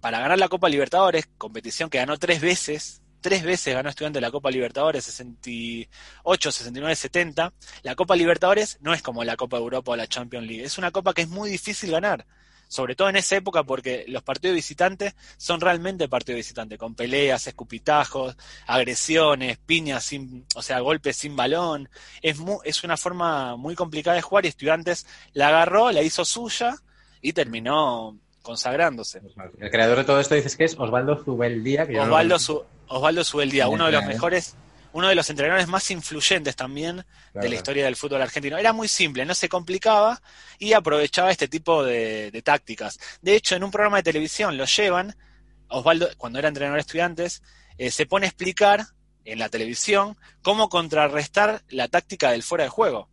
[0.00, 4.30] para ganar la Copa Libertadores, competición que ganó tres veces, tres veces ganó Estudiantes la
[4.30, 9.96] Copa Libertadores, 68, 69, 70, la Copa Libertadores no es como la Copa Europa o
[9.96, 12.26] la Champions League, es una copa que es muy difícil ganar.
[12.72, 17.46] Sobre todo en esa época, porque los partidos visitantes son realmente partidos visitantes, con peleas,
[17.46, 18.34] escupitajos,
[18.66, 21.90] agresiones, piñas, sin, o sea, golpes sin balón.
[22.22, 26.24] Es, mu- es una forma muy complicada de jugar y Estudiantes la agarró, la hizo
[26.24, 26.74] suya
[27.20, 29.20] y terminó consagrándose.
[29.60, 31.86] El creador de todo esto dices que es Osvaldo Zubeldía.
[31.86, 32.38] Que yo no lo Osvaldo.
[32.38, 34.56] Su- Osvaldo Subeldía, Bien, uno de los mejores,
[34.92, 38.58] uno de los entrenadores más influyentes también de la historia del fútbol argentino.
[38.58, 40.20] Era muy simple, no se complicaba
[40.58, 42.98] y aprovechaba este tipo de, de tácticas.
[43.20, 45.16] De hecho, en un programa de televisión lo llevan,
[45.68, 47.42] Osvaldo, cuando era entrenador de estudiantes,
[47.78, 48.86] eh, se pone a explicar
[49.24, 53.08] en la televisión cómo contrarrestar la táctica del fuera de juego.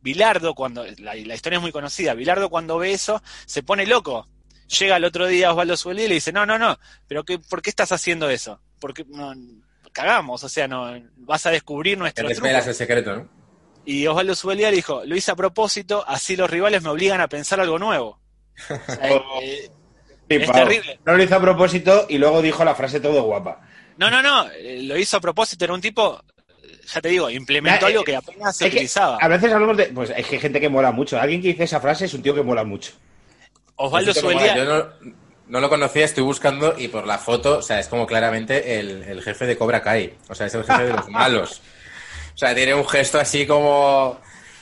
[0.00, 4.28] Bilardo, cuando, la, la historia es muy conocida, Bilardo cuando ve eso se pone loco.
[4.78, 7.62] Llega el otro día Osvaldo Subeldía y le dice, no, no, no, pero qué, ¿por
[7.62, 8.60] qué estás haciendo eso?
[8.80, 9.34] Porque no,
[9.92, 12.70] cagamos, o sea, no vas a descubrir Que nuestro desvelas truco.
[12.70, 13.28] el secreto, ¿no?
[13.84, 17.28] Y Osvaldo Subeldía le dijo, lo hice a propósito, así los rivales me obligan a
[17.28, 18.18] pensar algo nuevo.
[18.70, 19.10] O sea,
[19.42, 19.70] eh,
[20.30, 20.98] Sí, Es terrible.
[21.04, 23.60] No lo hizo a propósito y luego dijo la frase todo guapa.
[23.98, 26.22] no, no, no, eh, lo hizo a propósito, era un tipo,
[26.86, 29.18] ya te digo, implementó Ya, eh, algo que apenas se Es que utilizaba.
[29.20, 29.86] a veces hablamos de.
[29.86, 31.20] Pues hay gente que mola mucho.
[31.20, 32.92] Alguien que dice esa frase es un tío que mola mucho.
[33.76, 34.88] Osvaldo Yo no,
[35.52, 39.02] no lo conocía, estoy buscando y por la foto, o sea, es como claramente el,
[39.02, 40.14] el jefe de Cobra Kai.
[40.30, 41.60] O sea, es el jefe de los malos.
[42.34, 44.18] O sea, tiene un gesto así como.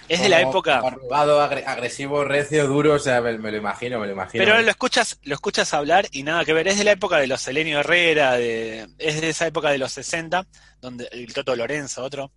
[0.08, 2.94] es de la época, arrugado, agre- agresivo, recio, duro.
[2.94, 4.44] O sea, me, me lo imagino, me lo imagino.
[4.44, 7.28] pero lo escuchas, lo escuchas hablar y nada que ver, es de la época de
[7.28, 10.44] los Elenio Herrera, de, es de esa época de los 60,
[10.80, 12.32] donde el Toto Lorenzo, otro,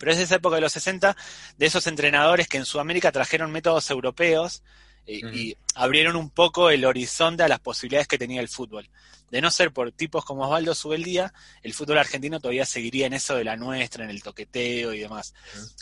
[0.00, 1.16] pero es de esa época de los 60,
[1.56, 4.64] de esos entrenadores que en Sudamérica trajeron métodos europeos
[5.08, 8.88] y, abrieron un poco el horizonte a las posibilidades que tenía el fútbol.
[9.30, 13.36] De no ser por tipos como Osvaldo Subeldía, el fútbol argentino todavía seguiría en eso
[13.36, 15.34] de la nuestra, en el toqueteo y demás.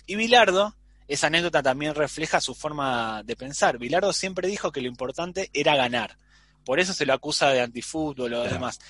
[0.07, 0.75] Y Bilardo,
[1.09, 3.79] esa anécdota también refleja su forma de pensar.
[3.79, 6.17] Bilardo siempre dijo que lo importante era ganar.
[6.65, 8.53] Por eso se lo acusa de antifútbol o Claro.
[8.53, 8.81] demás.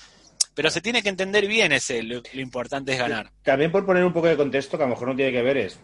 [0.55, 3.31] Pero se tiene que entender bien ese, lo, lo importante es ganar.
[3.43, 5.57] También por poner un poco de contexto, que a lo mejor no tiene que ver,
[5.57, 5.79] es.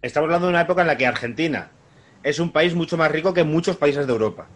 [0.00, 1.72] Estamos hablando de una época en la que Argentina
[2.22, 4.46] es un país mucho más rico que muchos países de Europa.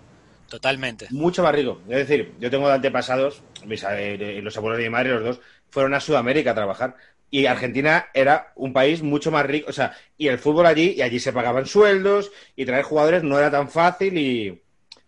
[0.49, 1.09] Totalmente.
[1.11, 1.81] Mucho más rico.
[1.89, 5.41] Es decir, yo tengo de antepasados, mis, eh, los abuelos de mi madre, los dos,
[5.71, 6.97] fueron a Sudamérica a trabajar.
[7.31, 9.69] Y Argentina era un país mucho más rico.
[9.69, 13.39] O sea, y el fútbol allí, y allí se pagaban sueldos, y traer jugadores no
[13.39, 14.17] era tan fácil.
[14.17, 14.63] Y.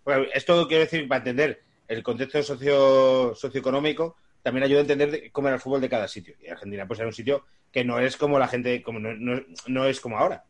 [0.05, 5.31] Bueno, esto quiero decir, para entender el contexto socio, socioeconómico, también ayuda a entender de-
[5.31, 6.35] cómo era el fútbol de cada sitio.
[6.43, 9.43] Y Argentina, pues era un sitio que no es como la gente, como no, no-
[9.69, 10.45] no es como ahora.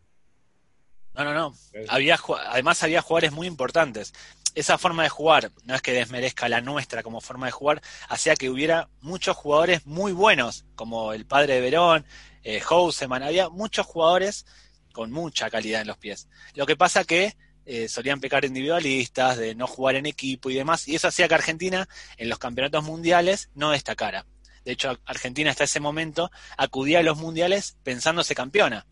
[1.18, 1.54] No, no, no.
[1.88, 4.14] Había, además había jugadores muy importantes.
[4.54, 8.36] Esa forma de jugar, no es que desmerezca la nuestra como forma de jugar, hacía
[8.36, 12.06] que hubiera muchos jugadores muy buenos, como el padre de Verón,
[12.44, 14.46] eh, Houseman, había muchos jugadores
[14.92, 16.28] con mucha calidad en los pies.
[16.54, 20.86] Lo que pasa que eh, solían pecar individualistas, de no jugar en equipo y demás,
[20.86, 24.24] y eso hacía que Argentina en los campeonatos mundiales no destacara.
[24.64, 28.86] De hecho, Argentina hasta ese momento acudía a los mundiales pensándose campeona,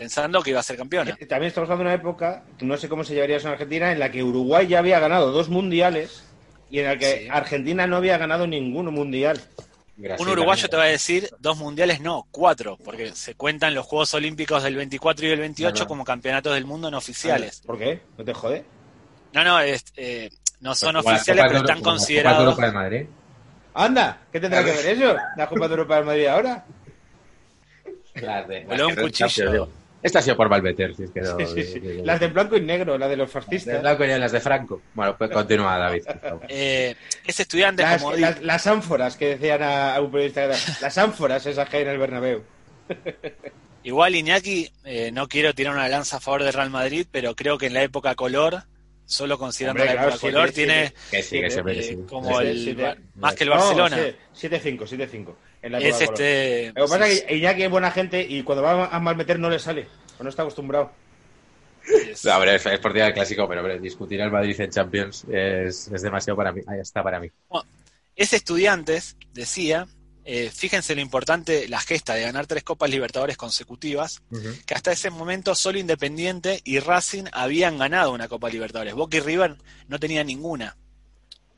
[0.00, 1.14] pensando que iba a ser campeona.
[1.20, 3.92] Eh, También estamos hablando de una época, no sé cómo se llevaría eso en Argentina,
[3.92, 6.24] en la que Uruguay ya había ganado dos mundiales
[6.70, 7.28] y en la que Sí.
[7.30, 9.38] Argentina no había ganado ninguno mundial.
[10.18, 14.14] Un uruguayo te va a decir dos mundiales, no, cuatro, porque se cuentan los Juegos
[14.14, 15.86] Olímpicos del 24 y del 28 Claro.
[15.88, 17.60] como campeonatos del mundo no oficiales.
[17.66, 18.00] ¿Por qué?
[18.16, 18.64] ¿No te jode?
[19.34, 21.82] No, no, es, eh, no son oficiales, pero de están Euro- como la Copa de
[21.98, 22.44] considerados.
[22.44, 23.06] Europa de Madrid.
[23.74, 25.16] Anda, ¿qué tendrá que ver eso?
[25.36, 26.64] La Copa de Europa del Madrid ahora.
[28.14, 29.68] De, Voló un cuchillo.
[30.02, 31.36] Esta ha sido por Valveter, si es que no.
[31.38, 31.80] Sí, sí, sí.
[31.80, 32.04] digo.
[32.06, 33.80] Las de blanco y negro, la de los De fascistas.
[33.82, 34.80] blanco y las de Franco.
[34.94, 36.04] Bueno, pues continúa, David.
[36.04, 36.42] por favor.
[36.48, 40.46] Eh, ese estudiante, Las, como las- las ánforas que decían a, a un periodista.
[40.80, 42.42] Las ánforas esas que hay en el Bernabéu.
[43.82, 47.58] igual Iñaki, eh, no quiero tirar una lanza a favor del Real Madrid, pero creo
[47.58, 48.62] que en la época color,
[49.06, 51.96] solo considerando Hombre, la claro, color, tiene sí, eh, sí.
[52.08, 52.76] como Sí,
[53.16, 53.96] más que el Barcelona.
[54.32, 55.34] sí, 7-5, 7-5.
[55.62, 56.72] En la es este.
[56.74, 59.38] Lo que pasa sí, es que Iñaki es buena gente y cuando va a malmeter
[59.38, 59.86] no le sale.
[60.18, 60.90] O no está acostumbrado.
[61.86, 64.70] es- No, hombre, es, es por día del clásico, pero hombre, discutir al Madrid en
[64.70, 66.62] Champions es, es demasiado para mí.
[66.66, 67.28] Ahí está para mí.
[68.16, 69.86] Ese estudiantes decía,
[70.24, 74.22] eh, fíjense lo importante, la gesta de ganar tres Copas Libertadores consecutivas,
[74.66, 78.94] que hasta ese momento solo Independiente y Racing habían ganado una Copa Libertadores.
[78.94, 79.56] Boca y River
[79.88, 80.76] no tenían ninguna.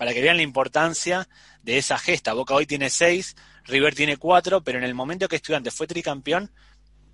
[0.02, 1.28] Para que vean la importancia
[1.62, 2.32] de esa gesta.
[2.32, 6.50] Boca hoy tiene seis, River tiene cuatro, pero en el momento que Estudiantes fue tricampeón,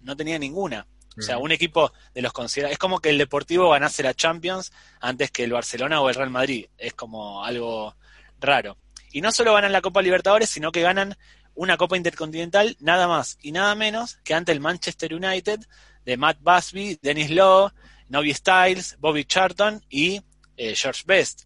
[0.00, 0.86] no tenía ninguna.
[1.18, 4.72] O sea, un equipo de los considera es como que el Deportivo ganase la Champions
[5.02, 6.64] antes que el Barcelona o el Real Madrid.
[6.78, 7.94] Es como algo
[8.40, 8.78] raro.
[9.12, 11.14] Y no solo ganan la Copa Libertadores, sino que ganan
[11.54, 15.60] una Copa Intercontinental nada más y nada menos que ante el Manchester United
[16.06, 17.70] de Matt Busby, Dennis Law,
[18.08, 20.22] Novi Styles, Bobby Charlton y
[20.56, 21.42] eh, George Best.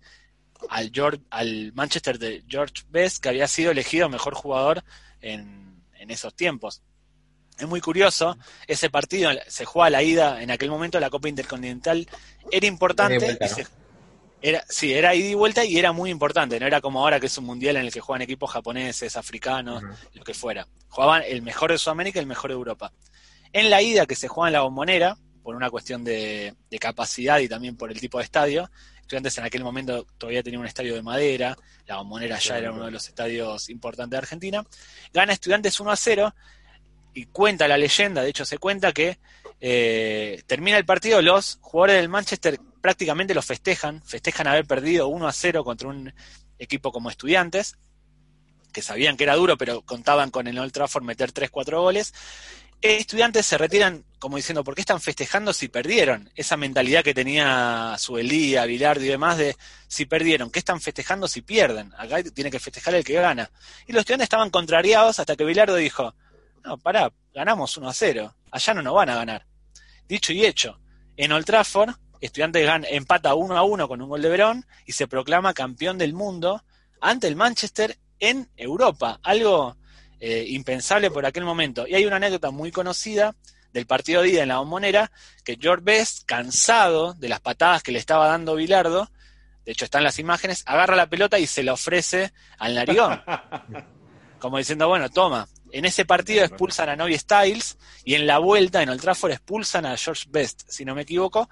[0.69, 4.83] Al, George- al Manchester de George Best, que había sido elegido mejor jugador
[5.21, 6.83] en, en esos tiempos.
[7.59, 11.29] Es muy curioso, ese partido se juega a la ida, en aquel momento la Copa
[11.29, 12.09] Intercontinental
[12.51, 13.19] era importante.
[13.19, 13.67] Vuelta, se-
[14.41, 16.59] era, sí, era ida y vuelta y era muy importante.
[16.59, 19.83] No era como ahora que es un mundial en el que juegan equipos japoneses, africanos,
[19.85, 19.93] Ujú.
[20.15, 20.67] lo que fuera.
[20.89, 22.93] Jugaban el mejor de Sudamérica y el mejor de Europa.
[23.53, 27.39] En la ida que se juega en la bombonera, por una cuestión de, de capacidad
[27.39, 28.69] y también por el tipo de estadio,
[29.13, 31.55] estudiantes en aquel momento todavía tenían un estadio de madera,
[31.87, 34.65] la bombonera ya era uno de los estadios importantes de Argentina,
[35.13, 36.35] gana estudiantes 1 a 0
[37.13, 39.19] y cuenta la leyenda, de hecho se cuenta que
[39.61, 45.29] eh, termina el partido, los jugadores del Manchester prácticamente lo festejan, festejan haber perdido 1
[45.29, 46.15] a 0 contra un
[46.59, 47.77] equipo como estudiantes,
[48.73, 52.15] que sabían que era duro, pero contaban con el Old Trafford meter 3-4 goles.
[52.83, 56.31] Estudiantes se retiran como diciendo, ¿por qué están festejando si perdieron?
[56.35, 61.43] Esa mentalidad que tenía Suelía, Bilardo y demás de, si perdieron, ¿qué están festejando si
[61.43, 61.93] pierden?
[61.97, 63.51] Acá tiene que festejar el que gana.
[63.87, 66.15] Y los estudiantes estaban contrariados hasta que Bilardo dijo,
[66.65, 69.47] no, pará, ganamos 1 a 0, allá no nos van a ganar.
[70.09, 70.81] Dicho y hecho,
[71.17, 75.09] en Old Trafford, Estudiantes empata 1 a 1 con un gol de Verón y se
[75.09, 76.65] proclama campeón del mundo
[77.01, 79.77] ante el Manchester en Europa, algo
[80.25, 81.85] eh, impensable por aquel momento.
[81.85, 83.35] Y hay una anécdota muy conocida
[83.73, 85.11] del partido de ida en la bombonera,
[85.43, 89.11] que George Best, cansado de las patadas que le estaba dando Bilardo,
[89.65, 93.21] de hecho están las imágenes, agarra la pelota y se la ofrece al narigón.
[94.39, 95.49] Como diciendo, bueno, toma.
[95.73, 99.87] En ese partido expulsan a Novi Styles y en la vuelta en Old Trafford expulsan
[99.87, 101.49] a George Best, si no me equivoco,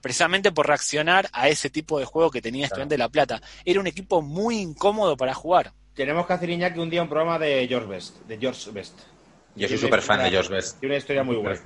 [0.00, 3.42] precisamente por reaccionar a ese tipo de juego que tenía Estudiante de La Plata.
[3.64, 5.72] Era un equipo muy incómodo para jugar.
[5.94, 8.16] Tenemos que hacer Iñaki un día un programa de George Best.
[8.26, 8.98] De George Best.
[9.54, 10.80] Yo soy súper fan de George Best.
[10.80, 11.56] Tiene una historia muy guay.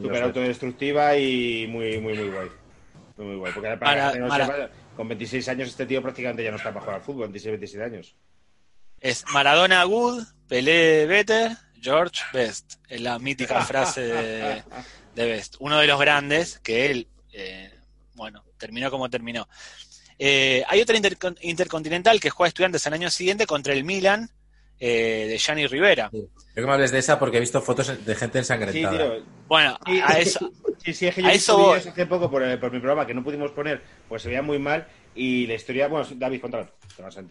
[0.00, 2.48] Súper autodestructiva y muy, muy, muy guay.
[3.16, 3.52] Muy, muy guay.
[3.52, 6.96] Porque para no sepa, con 26 años este tío prácticamente ya no está para jugar
[6.96, 7.22] al fútbol.
[7.22, 8.16] 26, 27 años.
[8.98, 12.74] Es Maradona Good, Pelé Better, George Best.
[12.88, 14.64] Es la mítica frase de,
[15.14, 15.56] de Best.
[15.60, 17.72] Uno de los grandes que él, eh,
[18.14, 19.48] bueno, terminó como terminó.
[20.22, 24.28] Eh, hay otra intercon- intercontinental que juega estudiantes al año siguiente contra el Milan
[24.78, 26.10] eh, de Gianni Rivera.
[26.12, 26.26] Sí.
[26.52, 28.98] Creo que me hables de esa porque he visto fotos de gente Sí, ensangrentada.
[28.98, 29.24] tío.
[29.48, 30.50] Bueno, Sí, a eso,
[30.84, 33.06] Sí, sí, es que yo A he eso hace poco por, el- por mi programa
[33.06, 34.86] que no pudimos poner, pues se veía muy mal.
[35.14, 36.68] Y la historia, bueno, David, contalo.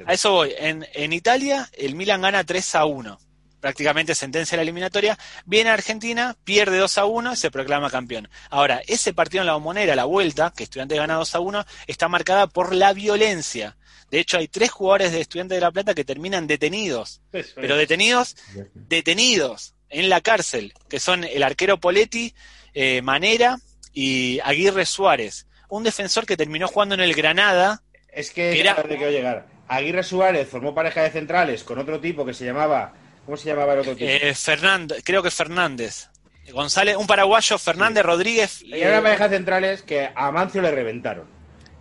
[0.06, 0.54] A eso voy.
[0.58, 3.20] En, en Italia, el Milan gana 3 a 1.
[3.60, 5.18] Prácticamente sentencia la eliminatoria.
[5.46, 8.30] Viene a Argentina, pierde 2 a 1 y se proclama campeón.
[8.50, 12.08] Ahora, ese partido en la bombonera, la vuelta, que Estudiante gana 2 a 1, está
[12.08, 13.76] marcada por la violencia.
[14.12, 17.22] De hecho, hay tres jugadores de Estudiante de La Plata que terminan detenidos.
[17.32, 18.36] Eso Pero detenidos,
[18.74, 22.34] detenidos en la cárcel, que son el arquero Poletti,
[22.74, 23.58] eh, Manera
[23.94, 25.48] y Aguirre Suárez.
[25.70, 29.12] Un defensor que terminó jugando en el Granada, Es que Era- es a donde quiero
[29.12, 29.48] llegar.
[29.68, 32.94] Aguirre Suárez formó pareja de centrales con otro tipo que se llamaba.
[33.30, 34.10] ¿Cómo se llamaba el otro tipo?
[34.10, 36.08] Eh, Fernández, creo que Fernández.
[36.52, 38.64] González, un paraguayo, Fernández Rodríguez.
[38.64, 41.26] Y era una eh, pareja centrales que a Amancio le reventaron.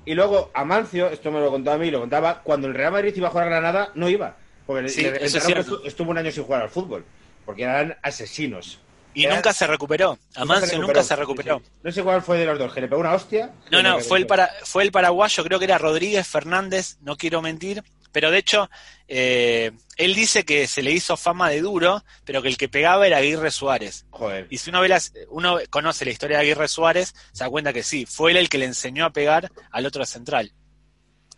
[0.04, 3.14] Y luego Amancio, esto me lo contaba a mí, lo contaba, cuando el Real Madrid
[3.16, 4.36] iba a jugar a Granada, no iba.
[4.66, 7.02] Porque Sí, le es estuvo un año sin jugar al fútbol.
[7.46, 8.78] Porque eran asesinos.
[9.14, 10.18] y era- nunca se recuperó.
[10.34, 11.60] Amancio nunca se recuperó.
[11.60, 11.72] Sí, sí.
[11.82, 13.52] No sé cuál fue de los dos, que le pegó una hostia.
[13.70, 17.40] No, no, fue el, para, fue el paraguayo, creo que era Rodríguez Fernández, no quiero
[17.40, 17.82] mentir,
[18.12, 18.70] pero de hecho,
[19.06, 23.06] eh, él dice que se le hizo fama de duro, pero que el que pegaba
[23.06, 24.06] era Aguirre Suárez.
[24.10, 24.46] Joder.
[24.50, 27.72] Y si uno, ve las, uno conoce la historia de Aguirre Suárez, se da cuenta
[27.72, 30.52] que sí, fue él el que le enseñó a pegar al otro central.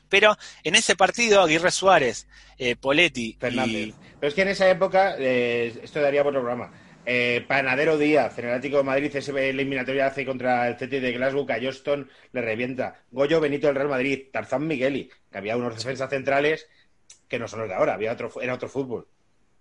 [0.09, 2.27] Pero en ese partido, Aguirre Suárez,
[2.59, 3.89] eh, Poletti Fernández.
[3.89, 3.95] y...
[4.19, 6.73] Pero es que en esa época, eh, esto daría por otro programa.
[7.07, 11.13] Eh, Panadero Díaz, en el Atlético de Madrid, ese eliminatoria hace contra el CT de
[11.13, 13.03] Glasgow, que a Johnston le revienta.
[13.11, 16.67] Goyo Benito del Real Madrid, Tarzán Migueli, que había unos defensas centrales
[17.29, 19.09] que no son los de ahora, había otro, era otro fútbol.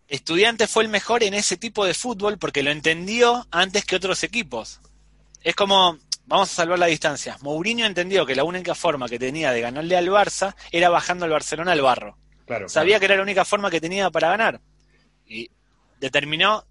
[0.08, 4.24] Estudiante fue el mejor en ese tipo de fútbol porque lo entendió antes que otros
[4.24, 4.82] equipos.
[5.44, 7.38] Es como, vamos a salvar la distancia.
[7.42, 11.32] Mourinho entendió que la única forma que tenía de ganarle al Barça era bajando al
[11.32, 12.18] Barcelona al barro.
[12.48, 12.68] Claro.
[12.68, 14.60] Sabía que era la única forma que tenía para ganar.
[15.28, 15.52] Y
[16.00, 16.66] determinó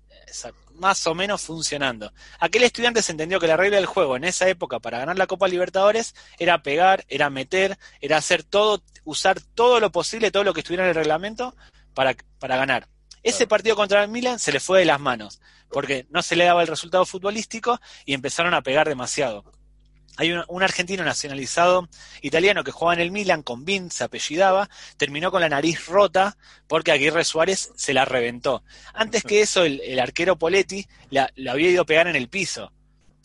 [0.74, 2.12] más o menos funcionando.
[2.38, 5.26] Aquel estudiante se entendió que la regla del juego en esa época para ganar la
[5.26, 10.54] Copa Libertadores era pegar, era meter, era hacer todo, usar todo lo posible, todo lo
[10.54, 11.54] que estuviera en el reglamento
[11.94, 12.88] para, para ganar.
[13.22, 16.44] Ese partido contra el Milan se le fue de las manos, porque no se le
[16.44, 19.44] daba el resultado futbolístico y empezaron a pegar demasiado.
[20.20, 21.88] Hay un, un argentino nacionalizado
[22.22, 26.36] italiano que jugaba en el Milan con Bin, se apellidaba, terminó con la nariz rota
[26.66, 28.62] porque Aguirre Suárez se la reventó.
[28.92, 32.28] Antes que eso, el, el arquero Poletti la, lo había ido a pegar en el
[32.28, 32.72] piso.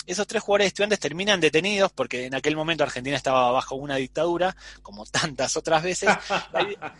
[0.06, 4.56] Esos tres jugadores estudiantes terminan detenidos porque en aquel momento Argentina estaba bajo una dictadura,
[4.82, 6.10] como tantas otras veces.
[6.53, 6.95] y había,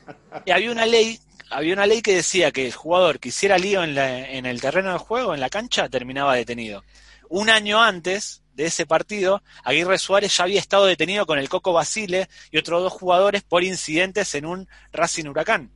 [0.46, 3.84] y había una ley, había una ley que decía que el jugador que hiciera lío
[3.84, 6.84] en, la- en el terreno del juego, en la cancha, terminaba detenido.
[7.30, 11.74] Un año antes de ese partido, Aguirre Suárez ya había estado detenido con el Coco
[11.74, 15.72] Basile y otros dos jugadores por incidentes en un Racing Huracán.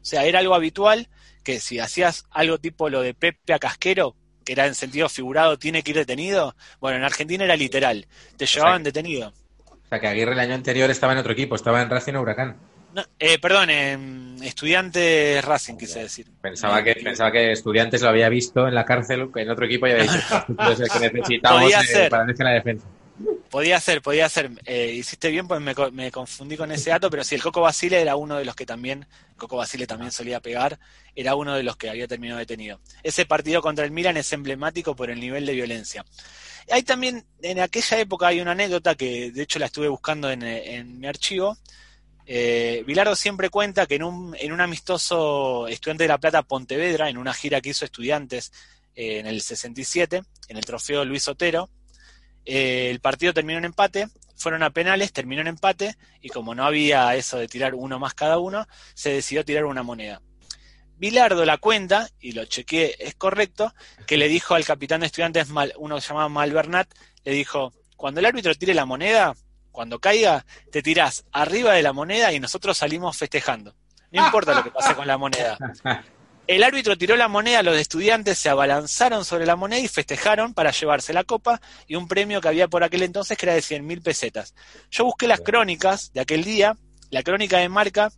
[0.00, 1.08] O sea, era algo habitual
[1.44, 5.58] que si hacías algo tipo lo de Pepe a Casquero, que era en sentido figurado,
[5.58, 9.32] tiene que ir detenido, bueno, en Argentina era literal, te llevaban detenido.
[9.66, 12.56] O sea, que Aguirre el año anterior estaba en otro equipo, estaba en Racing Huracán.
[12.94, 16.26] No, eh, perdón, en Estudiantes Racing quise decir.
[16.40, 19.92] Pensaba que, pensaba que Estudiantes lo había visto en la cárcel, en otro equipo, y
[19.92, 22.86] había dicho, "Ostras, tú eres el que necesitamos Podía eh, para en la defensa.
[23.50, 24.50] Podía ser, podía ser.
[24.64, 28.00] Eh, hiciste bien, pues me, me confundí con ese dato, pero sí, el Coco Basile
[28.00, 30.78] era uno de los que también, Coco Basile también solía pegar,
[31.14, 32.80] era uno de los que había terminado detenido.
[33.02, 36.04] Ese partido contra el Milan es emblemático por el nivel de violencia.
[36.70, 40.42] Hay también, en aquella época hay una anécdota que de hecho la estuve buscando en,
[40.42, 41.58] eh, en mi archivo.
[42.26, 47.34] Eh, Bilardo siempre cuenta que en un, amistoso estudiante de La Plata Pontevedra, en una
[47.34, 48.52] gira que hizo estudiantes
[48.94, 51.68] eh, en el 67, en el trofeo Luis Otero,
[52.44, 56.64] eh, el partido terminó en empate, fueron a penales, terminó en empate, y como no
[56.64, 60.20] había eso de tirar uno más cada uno, se decidió tirar una moneda.
[60.96, 63.74] Bilardo la cuenta, y lo chequeé, es correcto,
[64.06, 66.88] que le dijo al capitán de estudiantes, uno que se llamaba Malvernat,
[67.24, 69.34] le dijo, cuando el árbitro tire la moneda,
[69.72, 73.74] cuando caiga, te tirás arriba de la moneda y nosotros salimos festejando.
[74.12, 75.56] No importa lo que pase con la moneda.
[76.46, 80.72] El árbitro tiró la moneda, los estudiantes se abalanzaron sobre la moneda y festejaron para
[80.72, 83.86] llevarse la copa y un premio que había por aquel entonces que era de 100
[83.86, 84.54] mil pesetas.
[84.90, 86.76] Yo busqué las crónicas de aquel día,
[87.10, 88.10] la crónica de marca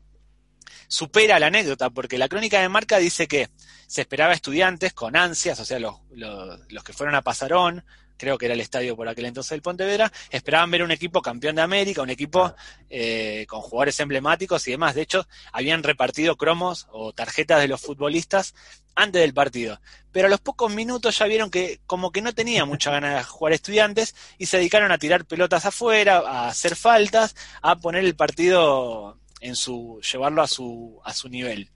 [0.89, 3.51] supera la anécdota, porque la crónica de marca dice que
[3.87, 7.85] se esperaba estudiantes con ansias, o sea, los, los, los que fueron a Pasarón,
[8.17, 11.57] creo que era el estadio por aquel entonces del Pontevedra, esperaban ver un equipo campeón
[11.57, 12.55] de América, un equipo
[12.91, 14.95] eh, con jugadores emblemáticos y demás.
[14.95, 18.55] De hecho, habían repartido cromos o tarjetas de los futbolistas
[18.95, 19.81] antes del partido.
[20.13, 23.25] Pero a los pocos minutos ya vieron que como que no tenía mucha ganas de
[23.25, 28.17] jugar estudiantes y se dedicaron a tirar pelotas afuera, a hacer faltas, a poner el
[28.17, 31.71] partido en su, llevarlo a su, a su nivel.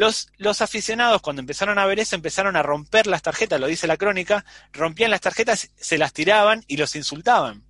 [0.00, 3.86] Los, los aficionados cuando empezaron a ver eso empezaron a romper las tarjetas, lo dice
[3.86, 7.64] la crónica, rompían las tarjetas, se las tiraban y los insultaban.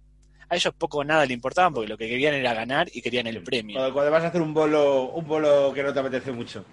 [0.48, 3.26] A ellos poco o nada le importaban porque lo que querían era ganar y querían
[3.26, 3.78] el premio.
[3.78, 6.64] Cuando, cuando vas a hacer un bolo, un bolo que no te apetece mucho.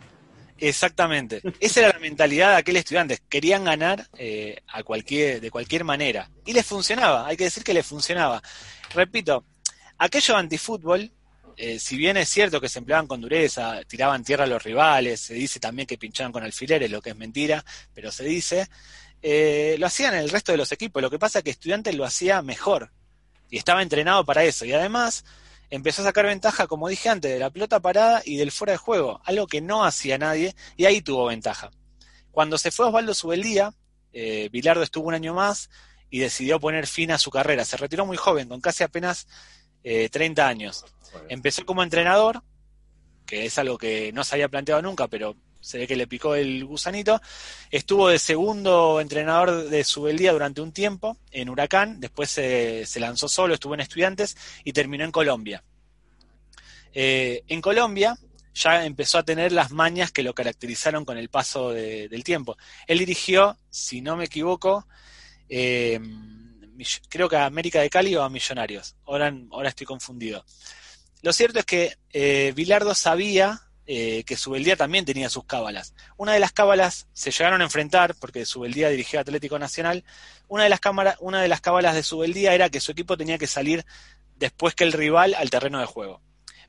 [0.59, 1.41] Exactamente.
[1.59, 3.17] Esa era la mentalidad de aquel estudiante.
[3.27, 6.29] Querían ganar eh, a cualquier, de cualquier manera.
[6.45, 8.43] Y les funcionaba, hay que decir que les funcionaba.
[8.93, 9.43] Repito,
[9.97, 11.11] aquello antifútbol,
[11.59, 15.19] eh, si bien es cierto que se empleaban con dureza, tiraban tierra a los rivales,
[15.19, 17.65] se dice también que pinchaban con alfileres, lo que es mentira,
[17.95, 18.69] pero se dice,
[19.23, 21.01] eh, lo hacían el resto de los equipos.
[21.01, 22.91] Lo que pasa es que Estudiantes lo hacía mejor
[23.49, 24.65] y estaba entrenado para eso.
[24.65, 25.25] Y además
[25.71, 28.77] empezó a sacar ventaja, como dije antes, de la pelota parada y del fuera de
[28.77, 31.71] juego, algo que no hacía nadie, y ahí tuvo ventaja.
[32.29, 33.73] Cuando se fue Osvaldo Subeldía,
[34.13, 35.71] eh, Bilardo estuvo un año más
[36.11, 37.65] y decidió poner fin a su carrera.
[37.65, 39.27] Se retiró muy joven, con casi apenas
[39.83, 40.85] eh, 30 años.
[41.29, 42.43] Empezó como entrenador,
[43.25, 46.35] que es algo que no se había planteado nunca, pero se ve que le picó
[46.35, 47.19] el gusanito.
[47.71, 53.27] Estuvo de segundo entrenador de Subeldía durante un tiempo en Huracán, después se, se lanzó
[53.27, 55.63] solo, estuvo en Estudiantes y terminó en Colombia.
[56.93, 58.17] Eh, en Colombia
[58.53, 62.57] ya empezó a tener las mañas que lo caracterizaron con el paso de- del tiempo.
[62.87, 64.87] Él dirigió, si no me equivoco,
[65.49, 65.99] eh,
[67.09, 68.95] creo que a América de Cali o a Millonarios.
[69.05, 70.43] Ahora, ahora estoy confundido.
[71.21, 72.53] Lo cierto es que eh,
[72.95, 75.93] sabía eh, que Subeldía también tenía sus cábalas.
[76.17, 80.03] Una de las cábalas se llegaron a enfrentar, porque Subeldía dirigía Atlético Nacional.
[80.47, 83.37] Una de las, cámara- una de las cábalas de Subeldía era que su equipo tenía
[83.37, 83.85] que salir
[84.35, 86.21] después que el rival al terreno de juego.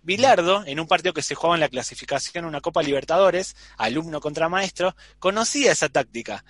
[0.02, 4.48] Bilardo, en un partido que se jugaba en la clasificación una Copa Libertadores, alumno contra
[4.48, 6.44] maestro, conocía esa táctica.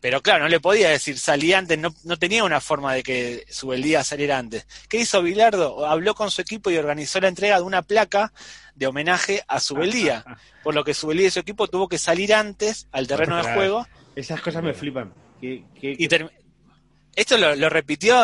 [0.00, 3.44] Pero claro, no le podía decir salí antes, no, no tenía una forma de que
[3.50, 4.66] Subeldía saliera antes.
[4.88, 5.86] ¿Qué hizo Bilardo?
[5.86, 8.32] Habló con su equipo y organizó la entrega de una placa
[8.76, 10.24] de homenaje a Subeldía,
[10.62, 13.86] por lo que Subeldía y su equipo tuvo que salir antes al terreno de juego
[14.14, 15.12] Esas cosas me flipan.
[15.40, 16.30] ¿Qué- qué- y term-
[17.16, 18.16] esto lo, lo repitió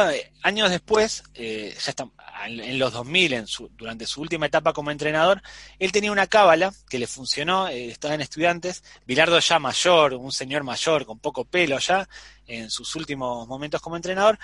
[0.42, 2.06] años después, eh, ya está,
[2.46, 5.42] en los 2000, en su, durante su última etapa como entrenador,
[5.78, 10.32] él tenía una cábala que le funcionó, eh, estaba en estudiantes, Bilardo ya mayor, un
[10.32, 12.08] señor mayor, con poco pelo ya,
[12.46, 14.38] en sus últimos momentos como entrenador.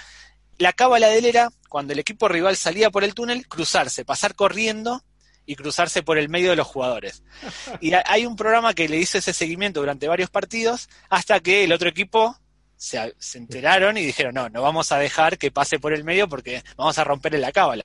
[0.59, 4.35] La cábala de él era, cuando el equipo rival salía por el túnel, cruzarse, pasar
[4.35, 5.03] corriendo
[5.47, 7.23] y cruzarse por el medio de los jugadores.
[7.81, 11.65] Y ha- hay un programa que le hizo ese seguimiento durante varios partidos hasta que
[11.65, 12.37] el otro equipo
[12.81, 16.65] se, enteraron y dijeron, no, no vamos a dejar que pase por el medio porque
[16.79, 17.85] vamos a romperle la cábala.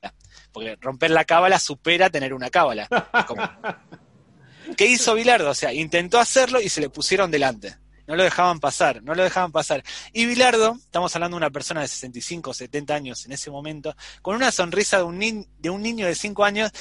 [0.54, 2.88] Porque romper la cábala supera tener una cábala.
[3.28, 3.44] Como-
[4.78, 5.50] ¿Qué hizo Bilardo?
[5.50, 7.76] O sea, intentó hacerlo y se le pusieron delante.
[8.08, 9.84] No lo dejaban pasar, no lo dejaban pasar.
[10.14, 14.36] Y Bilardo, estamos hablando de una persona de 65, 70 años en ese momento, con
[14.38, 16.72] una sonrisa de un, ni- de un niño de 5 años,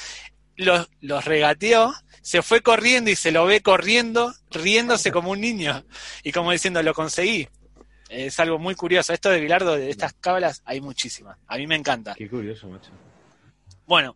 [0.55, 5.83] los, los regateó, se fue corriendo y se lo ve corriendo, riéndose como un niño
[6.23, 7.49] y como diciendo, lo conseguí.
[8.09, 9.13] Es algo muy curioso.
[9.13, 11.37] Esto de Bilardo, de estas cábalas, hay muchísimas.
[11.47, 12.13] A mí me encanta.
[12.15, 12.91] Qué curioso, macho.
[13.87, 14.15] Bueno,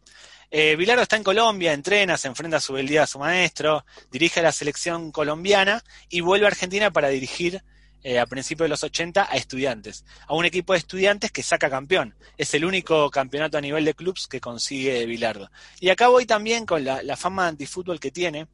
[0.51, 4.39] eh, Bilardo está en Colombia, entrena, se enfrenta a su beldía a su maestro, dirige
[4.39, 7.61] a la selección colombiana y vuelve a Argentina para dirigir
[8.01, 11.69] eh, a principios de los 80 a estudiantes, a un equipo de estudiantes que saca
[11.69, 12.15] campeón.
[12.37, 15.51] Es el único campeonato a nivel de clubs que consigue Bilardo.
[15.79, 18.47] Y acá voy también con la, la fama de antifútbol que tiene.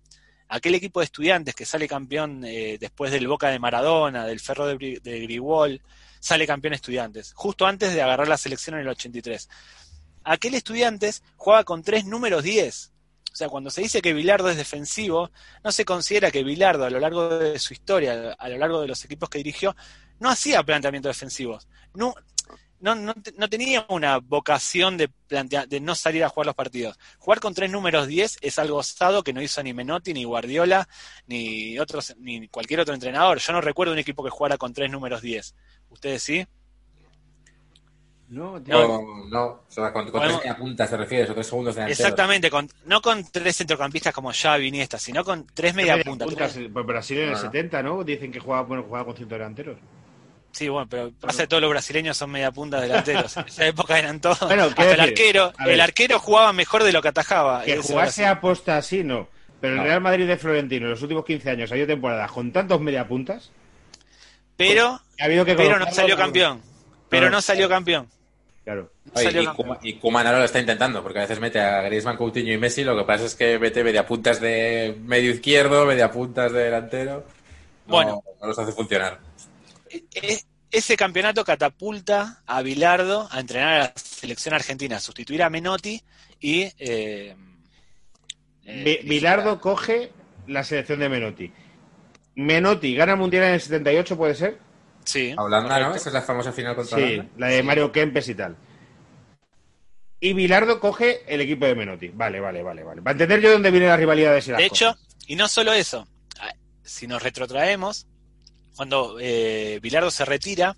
[0.47, 4.67] Aquel equipo de estudiantes que sale campeón eh, después del Boca de Maradona, del Ferro
[4.67, 5.81] de, de
[6.19, 9.49] sale campeón estudiantes, justo antes de agarrar la selección en el 83
[10.25, 12.91] aquel estudiantes jugaba con tres números 10.
[13.31, 15.29] O sea, cuando se dice que Bilardo es defensivo,
[15.63, 18.87] no se considera que Bilardo a lo largo de su historia, a lo largo de
[18.87, 19.75] los equipos que dirigió,
[20.19, 21.67] no hacía planteamientos defensivos.
[21.93, 22.15] No,
[22.85, 26.97] no, no, no tenía una vocación de, plantea- de no salir a jugar los partidos.
[27.17, 30.87] Jugar con tres números 10 es algo osado que no hizo ni Menotti, ni Guardiola,
[31.27, 33.39] ni, otros, ni cualquier otro entrenador.
[33.39, 35.55] Yo no recuerdo un equipo que jugara con tres números 10.
[35.89, 36.45] ¿Ustedes sí?
[38.27, 38.59] No.
[38.59, 41.77] No, no, o sea, con, tres puntas te refieres, o tres segundos.
[41.77, 46.27] Exactamente, con, no con tres centrocampistas como Xavi ni esta, sino con tres media puntas.
[46.27, 47.39] puntas, pues Brasil en el Ah.
[47.39, 48.03] 70, ¿no?
[48.03, 49.77] Dicen que jugaba, bueno, jugaba con cinco delanteros.
[50.55, 53.35] Sí, bueno, pero pasa que todos los brasileños son media puntas delanteros.
[53.37, 54.39] En esa época eran todos.
[54.39, 57.63] Bueno, Hasta el arquero, el arquero jugaba mejor de lo que atajaba.
[57.63, 59.27] Que jugase a posta así, no.
[59.59, 59.83] Pero el.
[59.83, 63.51] Real Madrid de Florentino en los últimos 15 años ha habido temporadas con tantos mediapuntas.
[64.55, 66.61] Pero, Ha habido que pero no salió campeón.
[67.09, 68.07] Pero no salió campeón.
[68.63, 68.89] Claro.
[69.13, 69.47] Oye, y.
[69.47, 72.57] Kuma- y Koeman ahora lo está intentando, porque a veces mete a Griezmann, Coutinho y
[72.57, 76.63] Messi, lo que pasa es que mete media puntas de medio izquierdo, media puntas de
[76.63, 77.25] delantero.
[77.87, 78.23] No, Bueno.
[78.41, 79.19] no los hace funcionar.
[80.71, 86.01] Ese campeonato catapulta a Bilardo a entrenar a la selección argentina, a sustituir a Menotti
[86.39, 86.63] y.
[86.77, 87.35] eh,
[88.65, 90.11] eh, Bi- Bilardo coge
[90.47, 91.51] la selección de Menotti.
[92.35, 94.59] Menotti gana mundial en el 78, ¿puede ser?
[95.05, 95.33] Sí.
[95.37, 95.95] A Holanda, ¿no?
[95.95, 97.31] Esa es la famosa final contra Sí, Holanda.
[97.37, 98.57] la de Mario Kempes y tal.
[100.19, 102.07] Y Bilardo coge el equipo de Menotti.
[102.09, 103.01] Vale, vale, vale, vale.
[103.01, 105.07] Para entender yo dónde vienen las rivalidades y las De hecho, cosas.
[105.27, 106.07] y no solo eso,
[106.83, 108.07] si nos retrotraemos,
[108.75, 110.75] cuando eh, Bilardo se retira,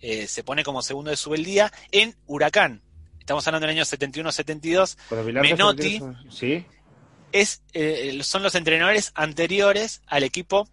[0.00, 2.82] eh, se pone como segundo de subeldía en Huracán.
[3.18, 4.96] Estamos hablando del año 71-72.
[5.08, 6.66] Cuando Bilardo se Menotti- Sí.
[7.32, 10.68] Es, eh, son los entrenadores anteriores al equipo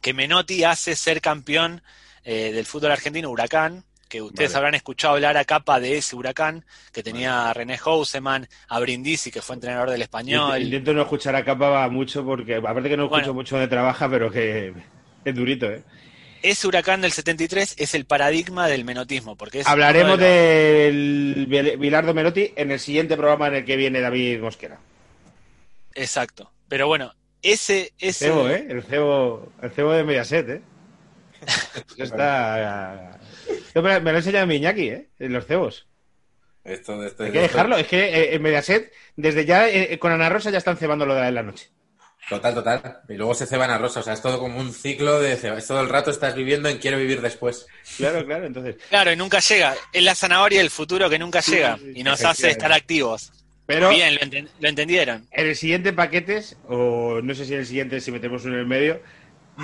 [0.00, 1.82] que Menotti hace ser campeón
[2.24, 4.58] eh, del fútbol argentino, Huracán, que ustedes Vale.
[4.58, 9.30] habrán escuchado hablar a capa de ese Huracán, que tenía a René Houseman, a Brindisi,
[9.30, 10.62] que fue entrenador del español.
[10.62, 13.34] Intento no escuchar a Capa mucho porque, aparte que no escucho Bueno.
[13.34, 14.72] mucho donde trabaja, pero que
[15.24, 15.82] Es durito, ¿eh?
[16.42, 19.34] Ese huracán del 73 es el paradigma del menotismo.
[19.36, 23.76] Porque es Hablaremos de del Bil- Bilardo Menotti en el siguiente programa en el que
[23.76, 24.74] viene David Mosquera.
[24.74, 26.52] los- Exacto.
[26.68, 27.92] Pero bueno, ese...
[27.98, 28.66] ese Cebo, ¿eh?
[28.68, 30.62] El cebo, el cebo de Mediaset, ¿eh?
[31.98, 33.18] Está...
[33.74, 35.08] Yo me, lo ha enseñado mi Iñaki, ¿eh?
[35.18, 35.86] En los cebos.
[36.64, 37.76] Esto, esto, Hay que dejarlo.
[37.76, 41.14] Es que eh, en Mediaset, desde ya, eh, con Ana Rosa ya están cebando lo
[41.14, 41.70] de la noche.
[42.28, 43.00] Total, total.
[43.08, 44.00] Y luego se ceban a rosa.
[44.00, 45.58] O sea, es todo como un ciclo de ceba.
[45.58, 47.66] Es todo el rato estás viviendo en quiero vivir después.
[47.98, 48.46] Claro, claro.
[48.46, 49.74] Entonces, Claro, y nunca llega.
[49.92, 53.30] Es la zanahoria del futuro que nunca Sí, llega sí, y nos hace estar activos.
[53.66, 55.26] pero Bien, lo, enten- lo entendieron.
[55.30, 58.60] en el siguiente paquetes, o no sé si en el siguiente, si metemos uno en
[58.60, 59.02] el medio,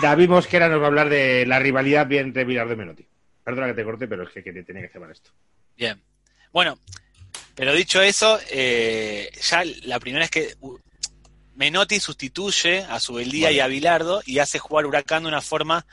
[0.01, 3.07] David Mosquera nos va a hablar de la rivalidad bien entre Bilardo y Menotti.
[3.43, 5.31] Perdona que te corte, pero es que, que tenía que cebar esto.
[5.77, 6.01] Bien.
[6.53, 6.79] Bueno,
[7.55, 10.55] pero dicho eso, eh, ya la primera es que
[11.61, 13.57] Menotti sustituye a Subeldía Vale.
[13.57, 15.85] y a Bilardo y hace jugar Huracán de una forma,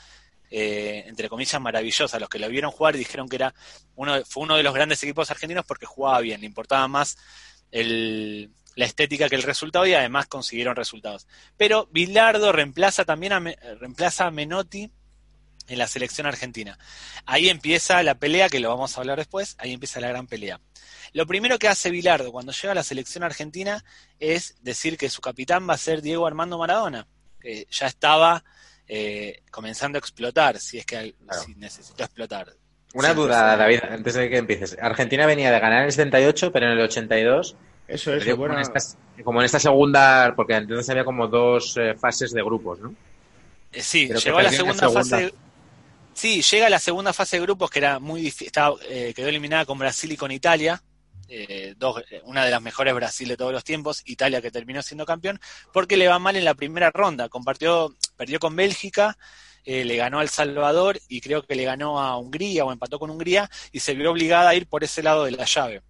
[0.49, 2.17] eh, entre comillas, maravillosa.
[2.19, 3.53] Los que lo vieron jugar dijeron que era
[3.97, 7.17] uno, de- fue uno de los grandes equipos argentinos porque jugaba bien, le importaba más
[7.71, 11.27] el- la estética que el resultado y además consiguieron resultados.
[11.57, 14.89] Pero Bilardo reemplaza también a, reemplaza a Menotti
[15.67, 16.79] en la selección argentina.
[17.25, 20.61] Ahí empieza la pelea, que lo vamos a hablar después, ahí empieza la gran pelea.
[21.17, 23.83] Lo primero que hace Bilardo cuando llega a la selección argentina
[24.19, 27.07] es decir que su capitán va a ser Diego Armando Maradona,
[27.41, 28.43] que ya estaba
[28.87, 31.41] eh, comenzando a explotar, si es que Claro.
[31.41, 32.49] si necesitó explotar.
[32.93, 34.77] Una Siempre duda, David, antes de que empieces.
[34.79, 37.55] Argentina venía de ganar en el 78, pero en el 82
[37.87, 38.53] Eso, eso, como, bueno.
[38.53, 38.79] en esta,
[39.23, 42.93] como en esta segunda, porque entonces había como dos eh, fases de grupos, ¿no?
[43.71, 44.87] Eh, sí, Creo llegó a la segunda.
[44.91, 45.33] fase.
[46.13, 48.51] Sí, llega a la segunda fase de grupos que era muy difícil,
[49.15, 50.79] quedó eliminada con Brasil y con Italia,
[51.29, 54.81] eh, dos- eh, una de las mejores Brasil de todos los tiempos, Italia que terminó
[54.81, 55.39] siendo campeón,
[55.73, 59.17] porque le va mal en la primera ronda, compartió, perdió con Bélgica,
[59.65, 62.99] eh, le ganó a El Salvador y creo que le ganó a Hungría o empató
[62.99, 65.81] con Hungría y se vio obligada a ir por ese lado de la llave.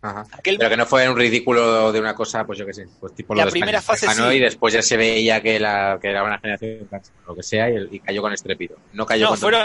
[0.00, 0.24] Ajá.
[0.30, 3.14] Aquel- Pero que no fue un ridículo de una cosa, pues yo qué sé, pues
[3.16, 4.36] tipo lo La España, primera fase ganó sí.
[4.36, 6.88] y después ya se veía que, la, que era una generación,
[7.26, 8.76] lo que sea, y, y cayó con estrépito.
[8.92, 9.60] No cayó No, con fueron,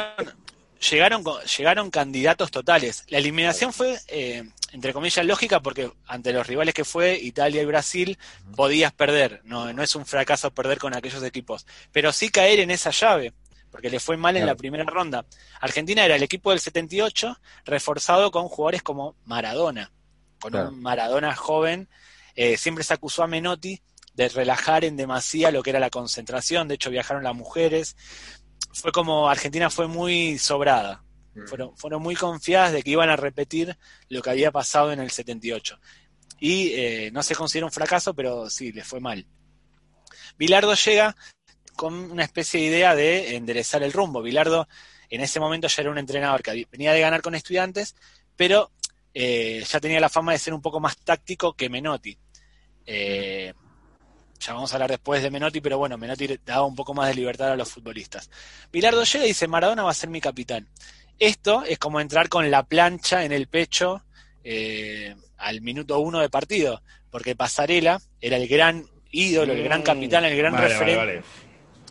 [0.89, 1.23] llegaron,
[1.57, 3.03] llegaron candidatos totales.
[3.09, 4.43] La eliminación fue, eh,
[4.73, 8.17] entre comillas, lógica porque ante los rivales que fue, Italia y Brasil,
[8.55, 9.39] podías perder.
[9.45, 13.33] No, no es un fracaso perder con aquellos equipos, pero sí caer en esa llave,
[13.71, 14.53] porque le fue mal en Claro.
[14.53, 15.25] la primera ronda.
[15.61, 19.91] Argentina era el equipo del 78, reforzado con jugadores como Maradona,
[20.39, 20.69] con Claro.
[20.69, 21.87] un Maradona joven.
[22.35, 23.79] Eh, siempre se acusó a Menotti
[24.15, 27.95] de relajar en demasía lo que era la concentración, de hecho viajaron las mujeres,
[28.73, 31.03] fue como Argentina fue muy sobrada.
[31.35, 31.47] Mm.
[31.47, 33.77] Fueron, fueron muy confiadas de que iban a repetir
[34.09, 35.79] lo que había pasado en el 78.
[36.39, 39.25] Y eh, no se considera un fracaso, pero sí, les fue mal.
[40.37, 41.15] Bilardo llega
[41.75, 44.21] con una especie de idea de enderezar el rumbo.
[44.21, 44.67] Bilardo
[45.09, 47.95] en ese momento ya era un entrenador que venía de ganar con estudiantes,
[48.35, 48.71] pero
[49.13, 52.17] eh, ya tenía la fama de ser un poco más táctico que Menotti.
[52.85, 53.53] Eh,
[54.39, 57.15] ya vamos a hablar después de Menotti, pero bueno, Menotti daba un poco más de
[57.15, 58.29] libertad a los futbolistas.
[58.71, 60.67] Bilardo llega y dice, Maradona va a ser mi capitán.
[61.27, 64.03] Esto es como entrar con la plancha en el pecho
[64.43, 69.83] eh, al minuto uno de partido, porque Pasarela era el gran ídolo, el gran Mm,
[69.85, 71.25] capitán, el gran vale, referente vale, vale.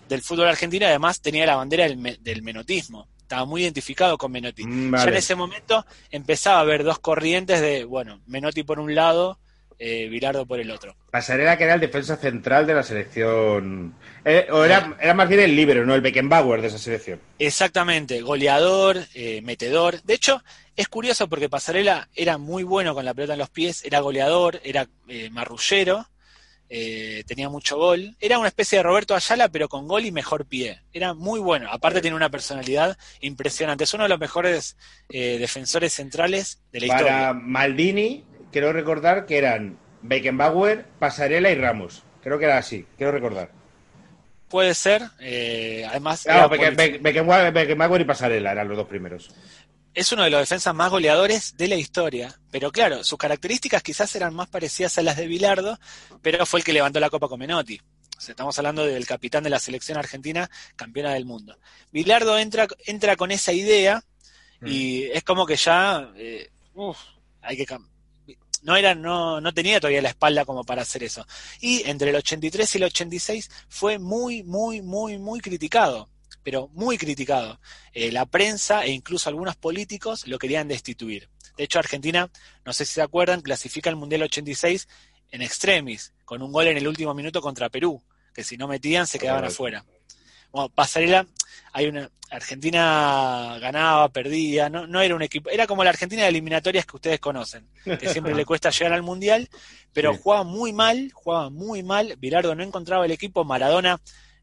[0.08, 3.08] del fútbol argentino, y además tenía la bandera del, me- del menotismo.
[3.18, 4.64] Estaba muy identificado con Menotti.
[4.66, 8.94] Mm, Ya en ese momento empezaba a haber dos corrientes de, bueno, Menotti por un
[8.94, 9.38] lado,
[9.84, 10.94] eh, Bilardo por el otro.
[11.10, 13.96] Pasarela que era el defensa central de la selección.
[14.24, 17.18] Eh, o era, era más bien el libero, no el Beckenbauer de esa selección.
[17.40, 20.00] Exactamente, goleador, eh, metedor.
[20.02, 20.40] De hecho,
[20.76, 24.60] es curioso porque Pasarela era muy bueno con la pelota en los pies, era goleador,
[24.62, 26.06] era eh, marrullero,
[27.26, 28.16] tenía mucho gol.
[28.20, 30.80] Era una especie de Roberto Ayala, pero con gol y mejor pie.
[30.92, 31.68] Era muy bueno.
[31.70, 33.82] Aparte, tiene una personalidad impresionante.
[33.84, 34.76] Es uno de los mejores
[35.08, 37.32] defensores centrales de la Para historia.
[37.34, 42.02] Maldini, quiero recordar que eran Beckenbauer, Pasarela y Ramos.
[42.22, 43.50] Creo que era así, quiero recordar.
[44.48, 45.02] Puede ser.
[45.18, 49.30] eh, además, Claro, Becken- Beckenbauer, Beckenbauer y Pasarela eran los dos primeros.
[49.94, 52.34] es uno de los defensas más goleadores de la historia.
[52.50, 55.78] Pero claro, sus características quizás eran más parecidas a las de Bilardo,
[56.22, 57.78] pero fue el que levantó la Copa con Menotti.
[58.16, 61.58] O sea, estamos hablando del capitán de la selección argentina, campeona del mundo.
[61.90, 64.02] Bilardo entra, entra con esa idea
[64.64, 66.96] y es como que ya eh, uf,
[67.42, 67.86] hay que cam-
[68.62, 71.26] no era no, no tenía todavía la espalda como para hacer eso.
[71.60, 76.08] Y entre el 83 y el 86 fue muy muy muy muy criticado,
[76.42, 77.60] pero muy criticado.
[77.92, 81.28] Eh, la prensa e incluso algunos políticos lo querían destituir.
[81.56, 82.30] De hecho, Argentina,
[82.64, 84.88] no sé si se acuerdan, clasifica el Mundial 86
[85.30, 88.02] en extremis, con un gol en el último minuto contra Perú,
[88.34, 89.84] que si no metían se quedaban afuera.
[90.52, 91.26] Bueno, Pasarela,
[91.72, 92.08] hay una.
[92.30, 96.96] Argentina ganaba, perdía, no, no era un equipo, era como la Argentina de eliminatorias que
[96.96, 99.50] ustedes conocen, que siempre le cuesta llegar al mundial,
[99.92, 100.20] pero Sí.
[100.22, 104.00] jugaba muy mal, jugaba muy mal, Bilardo no encontraba el equipo, Maradona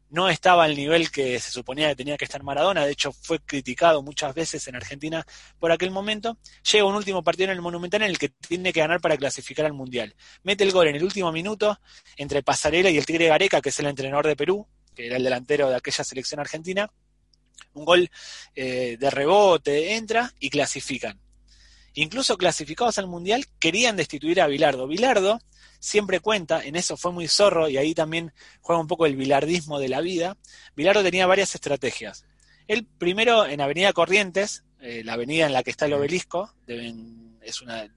[0.08, 3.40] no estaba al nivel que se suponía que tenía que estar Maradona, de hecho fue
[3.40, 5.24] criticado muchas veces en Argentina
[5.58, 6.36] por aquel momento.
[6.70, 9.66] Llega un último partido en el Monumental en el que tiene que ganar para clasificar
[9.66, 10.14] al Mundial.
[10.44, 11.80] Mete el gol en el último minuto
[12.16, 15.24] entre Pasarela y el Tigre Gareca, que es el entrenador de Perú, que era el
[15.24, 16.90] delantero de aquella selección argentina.
[17.74, 18.10] Un gol
[18.54, 21.20] eh, de rebote, entra y clasifican.
[21.94, 24.86] Incluso clasificados al Mundial, querían destituir a Bilardo.
[24.86, 25.40] Bilardo
[25.78, 29.78] siempre cuenta, en eso fue muy zorro y ahí también juega un poco el bilardismo
[29.78, 30.36] de la vida.
[30.76, 32.24] Bilardo tenía varias estrategias.
[32.68, 37.38] Él primero en Avenida Corrientes, eh, la avenida en la que está el obelisco, deben-
[37.42, 37.88] es una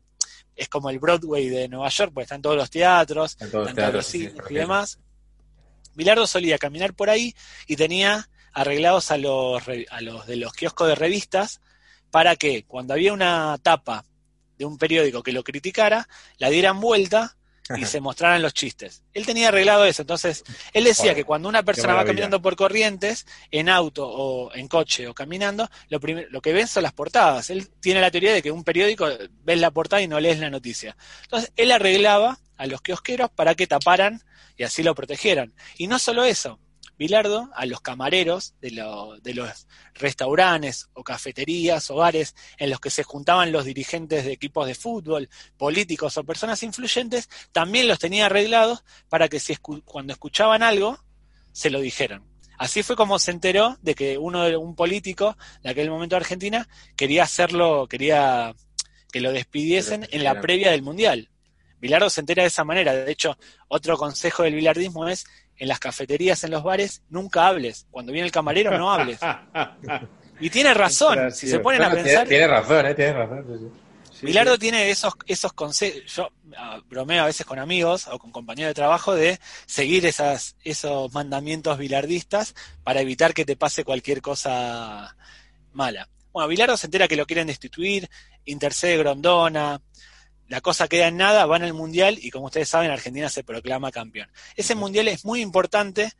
[0.56, 3.76] es como el Broadway de Nueva York, pues están todos los teatros, todos los están
[3.76, 5.00] todos los teatros, sí, y demás.
[5.96, 7.36] Bilardo solía caminar por ahí
[7.68, 11.62] y tenía arreglados a los, a los de los kioscos de revistas
[12.12, 14.06] para que cuando había una tapa
[14.58, 17.36] de un periódico que lo criticara, la dieran vuelta
[17.78, 19.04] y se mostraran los chistes.
[19.14, 23.26] Él tenía arreglado eso, entonces él decía que cuando una persona va caminando por corrientes,
[23.52, 27.50] en auto o en coche o caminando, lo, lo que ven son las portadas.
[27.50, 29.08] Él tiene la teoría de que un periódico
[29.44, 30.96] ves la portada y no lees la noticia.
[31.24, 34.22] Entonces él arreglaba a los kiosqueros para que taparan
[34.58, 35.54] y así lo protegieran.
[35.78, 36.60] Y no solo eso,
[36.96, 42.80] Bilardo a los camareros de, lo- de los restaurantes o cafeterías o bares en los
[42.80, 45.28] que se juntaban los dirigentes de equipos de fútbol,
[45.58, 51.04] políticos o personas influyentes, también los tenía arreglados para que si escu- cuando escuchaban algo,
[51.52, 52.24] se lo dijeran.
[52.60, 56.22] Así fue como se enteró de que uno de un político de aquel momento de
[56.22, 58.54] Argentina quería hacerlo, quería
[59.12, 61.30] que lo despidiesen en la previa del Mundial.
[61.84, 62.94] Bilardo se entera de esa manera.
[62.94, 65.26] De hecho, otro consejo del bilardismo es
[65.58, 67.88] en las cafeterías, en los bares, nunca hables.
[67.92, 69.20] Cuando viene el camarero, no hables.
[70.40, 71.30] Y tiene razón.
[71.32, 72.96] Si se ponen a pensar, tiene, razón, ¿eh?
[72.96, 73.72] Tiene razón.
[74.22, 74.60] Bilardo sí.
[74.60, 78.76] tiene esos, esos consejos, yo ah, bromeo a veces con amigos o con compañeros de
[78.76, 85.16] trabajo de seguir esas, esos mandamientos bilardistas para evitar que te pase cualquier cosa
[85.74, 86.08] mala.
[86.32, 88.10] Bueno, Bilardo se entera que lo quieren destituir,
[88.46, 89.82] intercede Grondona,
[90.50, 93.92] la cosa queda en nada, van al Mundial y como ustedes saben, Argentina se proclama
[93.92, 94.30] campeón.
[94.56, 96.12] Ese Mundial es muy importante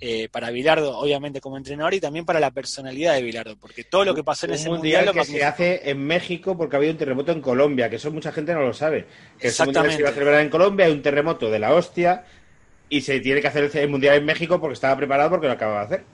[0.00, 4.04] eh, para Bilardo, obviamente como entrenador, y también para la personalidad de Bilardo, porque todo
[4.04, 6.76] lo que pasó en un ese mundial, Mundial lo que se hace en México porque
[6.76, 9.06] había un terremoto en Colombia, que eso mucha gente no lo sabe.
[9.06, 10.00] Que mundial se Exactamente.
[10.00, 12.24] iba a celebrar en Colombia, hay un terremoto de la hostia
[12.88, 15.80] y se tiene que hacer el- mundial en México porque estaba preparado porque lo acababa
[15.80, 16.04] de hacer.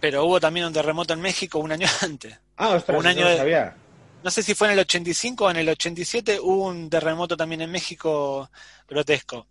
[0.00, 2.36] Pero hubo también un terremoto en México un año antes.
[2.56, 3.76] Ah, ostras, Un año no lo de- sabía.
[4.22, 7.62] No sé si fue en el 85 o en el 87, hubo un terremoto también
[7.62, 8.50] en México
[8.86, 9.46] grotesco.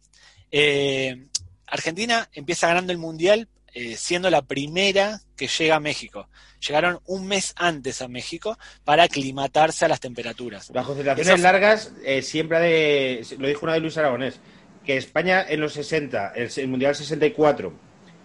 [0.51, 1.27] Eh,
[1.67, 6.27] Argentina empieza ganando el Mundial eh, siendo la primera que llega a México.
[6.65, 10.69] Llegaron un mes antes a México para aclimatarse a las temperaturas.
[10.73, 13.25] Las concentraciones largas eh, siempre ha de.
[13.37, 14.39] Lo dijo una de Luis Aragonés.
[14.85, 17.73] Que España en los 60, el, el Mundial 64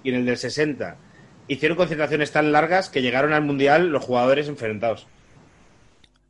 [0.03, 0.97] y en el del 60
[1.47, 5.07] hicieron concentraciones tan largas que llegaron al Mundial los jugadores enfrentados.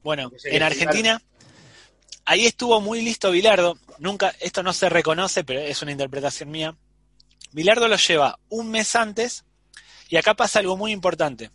[0.05, 1.23] Bueno, en Argentina,
[2.27, 3.79] ahí estuvo muy listo Bilardo.
[3.99, 6.77] Nunca, esto no se reconoce, pero es una interpretación mía.
[7.53, 9.45] Bilardo lo lleva un mes antes
[10.11, 11.51] y acá pasa algo muy importante.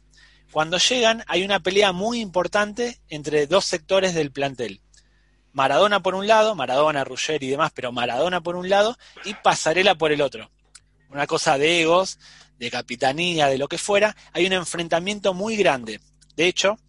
[0.51, 4.81] Cuando llegan hay una pelea muy importante entre dos sectores del plantel.
[5.51, 9.93] Maradona por un lado, Maradona, Ruggeri y demás, pero Maradona por un lado y Pasarela
[9.93, 10.49] por el otro.
[11.11, 12.17] Una cosa de egos,
[12.57, 14.15] de capitanía, de lo que fuera.
[14.33, 16.01] Hay un enfrentamiento muy grande.
[16.35, 16.79] De hecho,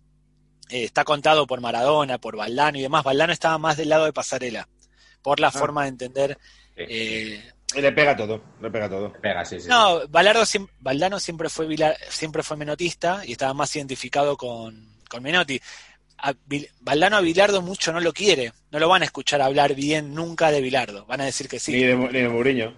[0.71, 3.05] eh, está contado por Maradona, por Valdano y demás.
[3.05, 4.69] Valdano estaba más del lado de Pasarela,
[5.23, 6.39] por la forma de entender.
[6.77, 6.85] Sí.
[6.89, 9.13] eh, Y le pega todo, le pega todo.
[9.13, 9.69] Pega, sí, sí.
[9.69, 10.45] no, Valardo
[10.81, 11.69] Valdano siempre fue
[12.09, 15.61] siempre fue menotista y estaba más identificado con, con Menotti.
[16.23, 19.75] A Vil- Valdano a Vilardo mucho no lo quiere, no lo van a escuchar hablar
[19.75, 21.73] bien nunca de Vilardo, van a decir que sí.
[21.73, 22.75] Ni, de, ni de Mourinho.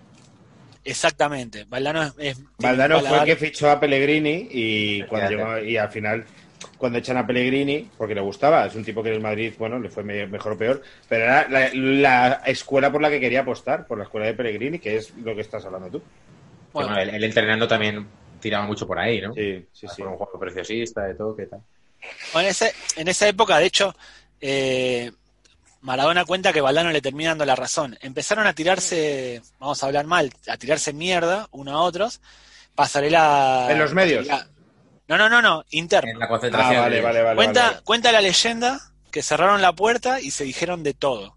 [0.85, 2.13] Exactamente, Valdano es...
[2.19, 6.25] es- Valdano fue el que fichó a Pellegrini y cuando llegó, y al final
[6.83, 9.79] cuando echan a Pellegrini porque le gustaba, es un tipo que en el Madrid, bueno,
[9.79, 13.43] le fue me- mejor o peor, pero era la, la escuela por la que quería
[13.43, 16.03] apostar, por la escuela de Pellegrini, que es lo que estás hablando tú.
[16.73, 18.05] bueno, Bueno, él, él entrenando también
[18.41, 19.33] tiraba mucho por ahí, ¿no?
[19.33, 20.03] Sí, sí, sí.
[20.03, 21.61] Por un juego preciosista y todo, ¿qué tal?
[22.33, 23.95] Bueno, en, ese- en esa época, de hecho,
[24.41, 25.13] eh,
[25.83, 27.97] Maradona cuenta que Valdano le termina dando la razón.
[28.01, 32.21] Empezaron a tirarse, vamos a hablar mal, a tirarse mierda uno a otros.
[32.75, 33.69] Pasarela.
[33.71, 34.27] En los medios.
[34.27, 34.49] Pasarela-
[35.09, 36.19] no, no, no, no, En interno.
[36.19, 36.81] la Ah, concentración.
[36.83, 37.37] vale, de- vale, vale.
[37.37, 37.85] cuenta, vale, vale.
[37.85, 38.81] cuenta la leyenda
[39.11, 41.37] que cerraron la puerta y se dijeron de todo.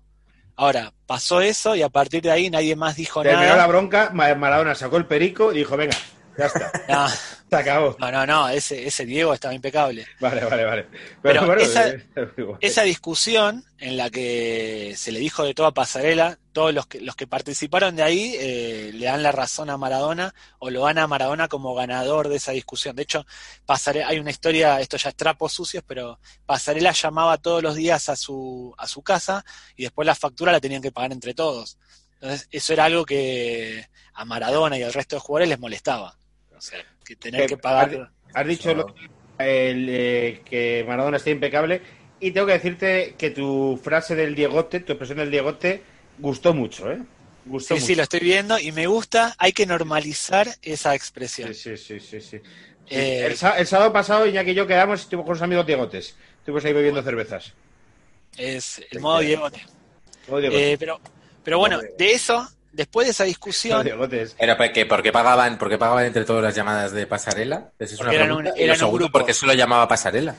[0.56, 3.58] Ahora, pasó eso y a partir de ahí nadie más dijo Terminó nada.
[3.58, 5.98] la bronca, Ma- Maradona sacó el perico y dijo, venga,
[6.38, 6.72] Ya está.
[6.90, 7.08] No,
[7.50, 7.96] Se acabó.
[8.00, 10.06] no, no, no, ese, ese Diego estaba impecable.
[10.20, 10.88] Vale, vale, vale.
[11.22, 12.06] Pero esa- eh,
[12.38, 12.58] igual.
[12.62, 17.02] Esa discusión en la que se le dijo de todo a Pasarela, todos los que,
[17.02, 20.98] los que participaron de ahí eh, le dan la razón a Maradona o lo dan
[20.98, 22.96] a Maradona como ganador de esa discusión.
[22.96, 23.26] De hecho,
[23.66, 28.10] Pasarela, hay una historia, esto ya es trapos sucios, pero Pasarela llamaba todos los días
[28.10, 31.78] a su, a su casa y después la factura la tenían que pagar entre todos.
[32.16, 36.18] Entonces, eso era algo que a Maradona y al resto de jugadores les molestaba.
[36.58, 38.12] O sea, que tener que pagar.
[38.34, 38.96] Has dicho lo-
[39.38, 41.82] el, eh, que Maradona está impecable
[42.20, 45.82] y tengo que decirte que tu frase del Diegote, tu expresión del Diegote,
[46.20, 47.00] gustó mucho, ¿eh?
[47.46, 47.88] Gustó Sí, mucho.
[47.88, 51.54] sí, lo estoy viendo y me gusta, hay que normalizar esa expresión.
[51.54, 52.42] Sí, sí, sí, sí, sí.
[52.90, 56.16] Eh, el, sá- el sábado pasado, Iñaki y yo quedamos estuvimos con los amigos Diegotes.
[56.40, 57.54] Estuvimos ahí bebiendo cervezas.
[58.38, 59.62] Es el modo Diegote.
[60.30, 61.00] Eh, pero,
[61.44, 63.82] pero bueno, de eso, después de esa discusión.
[63.84, 67.72] Pero ¿por qué, por qué pagaban, por qué pagaban entre todas las llamadas de pasarela?
[67.80, 68.52] Esa es una Porque eran pregunta.
[68.52, 69.18] un- Y lo eran un segundo, grupo.
[69.20, 70.36] ¿por qué solo llamaba pasarela?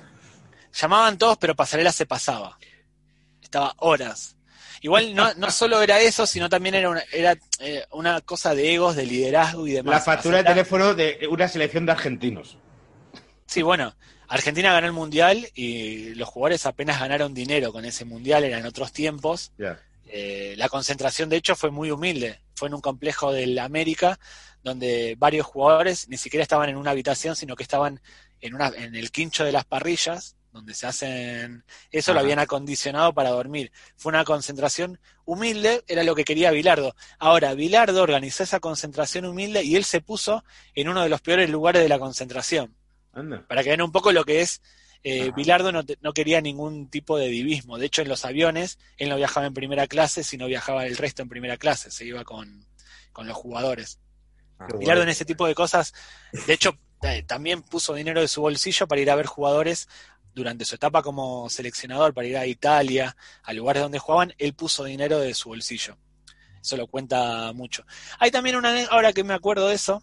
[0.78, 2.59] llamaban todos, pero Pasarela se pasaba.
[3.43, 4.37] Estaba horas.
[4.82, 8.74] Igual no, no solo era eso, sino también era una, era, eh, una cosa de
[8.74, 9.95] egos, de liderazgo y demás.
[9.95, 12.59] La factura de teléfono de una selección de argentinos.
[13.47, 13.97] Sí, bueno,
[14.28, 18.93] Argentina ganó el Mundial y los jugadores apenas ganaron dinero con ese Mundial, eran otros
[18.93, 19.53] tiempos.
[19.57, 19.80] Ya.
[20.07, 22.40] Eh, la concentración, de hecho, fue muy humilde.
[22.54, 24.18] Fue en un complejo del América,
[24.62, 28.00] donde varios jugadores ni siquiera estaban en una habitación, sino que estaban
[28.40, 31.64] en, una, en el quincho de las parrillas, donde se hacen...
[31.90, 33.72] Eso lo habían acondicionado para dormir.
[33.96, 36.96] Fue una concentración humilde, era lo que quería Bilardo.
[37.18, 40.44] Ahora, Bilardo organizó esa concentración humilde y él se puso
[40.74, 42.74] en uno de los peores lugares de la concentración.
[43.12, 43.46] Anda.
[43.46, 44.62] Para que vean un poco lo que es,
[45.11, 45.32] eh.
[45.36, 47.78] Bilardo no, te- no quería ningún tipo de divismo.
[47.78, 51.22] De hecho, en los aviones, él no viajaba en primera clase, sino viajaba el resto
[51.22, 51.90] en primera clase.
[51.90, 52.66] Se iba con,
[53.12, 54.00] con los jugadores.
[54.59, 55.92] Ah, Bilardo en ese tipo de cosas,
[56.46, 59.86] de hecho, eh, también puso dinero de su bolsillo para ir a ver jugadores
[60.34, 64.84] durante su etapa como seleccionador, para ir a Italia, a lugares donde jugaban, él puso
[64.84, 65.96] dinero de su bolsillo.
[66.61, 67.84] Eso lo cuenta mucho.
[68.18, 70.02] Hay también una, ahora que me acuerdo de eso,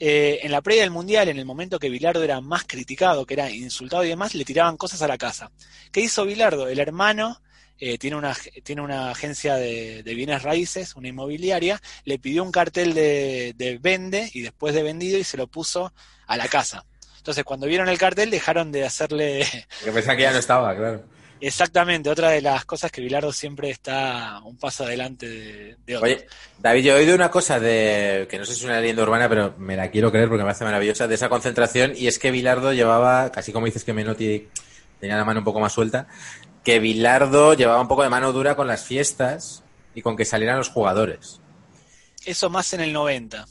[0.00, 3.34] eh, en la previa del Mundial, en el momento que Bilardo era más criticado, que
[3.34, 5.50] era insultado y demás, le tiraban cosas a la casa.
[5.92, 6.68] ¿Qué hizo Bilardo?
[6.68, 7.40] El hermano
[7.78, 13.78] eh, tiene, una, agencia de, bienes raíces, una inmobiliaria, le pidió un cartel de, de
[13.78, 15.92] vende y después de vendido y se lo puso
[16.26, 16.84] a la casa.
[17.18, 19.46] Entonces, cuando vieron el cartel, dejaron de hacerle
[19.82, 21.04] Que pensaba que ya no estaba, claro.
[21.46, 26.12] Exactamente otra de las cosas que Bilardo siempre está un paso adelante de, de otros.
[26.12, 26.26] Oye,
[26.58, 29.28] David, yo he oído una cosa de, que no sé si es una leyenda urbana,
[29.28, 32.30] pero me la quiero creer porque me hace maravillosa, de esa concentración, y es que
[32.30, 34.48] Bilardo llevaba, casi como dices que Menotti
[35.00, 36.06] tenía la mano un poco más suelta,
[36.64, 39.62] que Bilardo llevaba un poco de mano dura con las fiestas
[39.94, 41.40] y con que salieran los jugadores.
[42.24, 43.46] Eso más en el 90.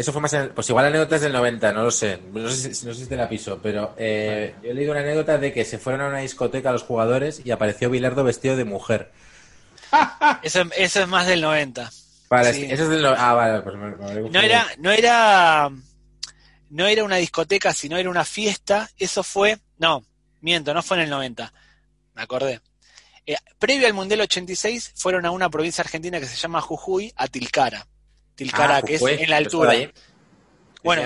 [0.00, 2.86] Eso fue más en, pues igual anécdotas del 90, no lo sé, no sé, si-
[2.86, 5.62] no sé si te la piso, pero eh, yo he leído una anécdota de que
[5.66, 9.12] se fueron a una discoteca los jugadores y apareció Bilardo vestido de mujer.
[10.42, 11.90] Eso, eso es más del 90.
[12.30, 12.64] Vale, Sí.
[12.64, 15.70] eso es del no- Ah, vale, pues me, me No era, no era,
[16.70, 18.88] no era una discoteca, sino era una fiesta.
[18.96, 20.02] Eso fue, no,
[20.40, 21.52] miento, no fue en el 90.
[22.14, 22.60] Me acordé.
[23.26, 27.26] Eh, previo al Mundial 86 fueron a una provincia argentina que se llama Jujuy, a
[27.28, 27.86] Tilcara.
[28.44, 29.74] Tilcara, Ah, que es fue, en la altura.
[30.82, 31.02] Bueno,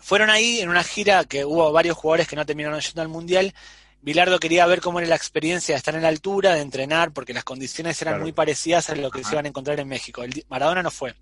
[0.00, 3.52] fueron ahí en una gira que hubo varios jugadores que no terminaron yendo al Mundial.
[4.00, 7.32] Bilardo quería ver cómo era la experiencia de estar en la altura, de entrenar, porque
[7.32, 8.22] las condiciones eran Claro.
[8.24, 10.22] muy parecidas a lo que se iban a encontrar en México.
[10.22, 11.14] El Maradona no fue.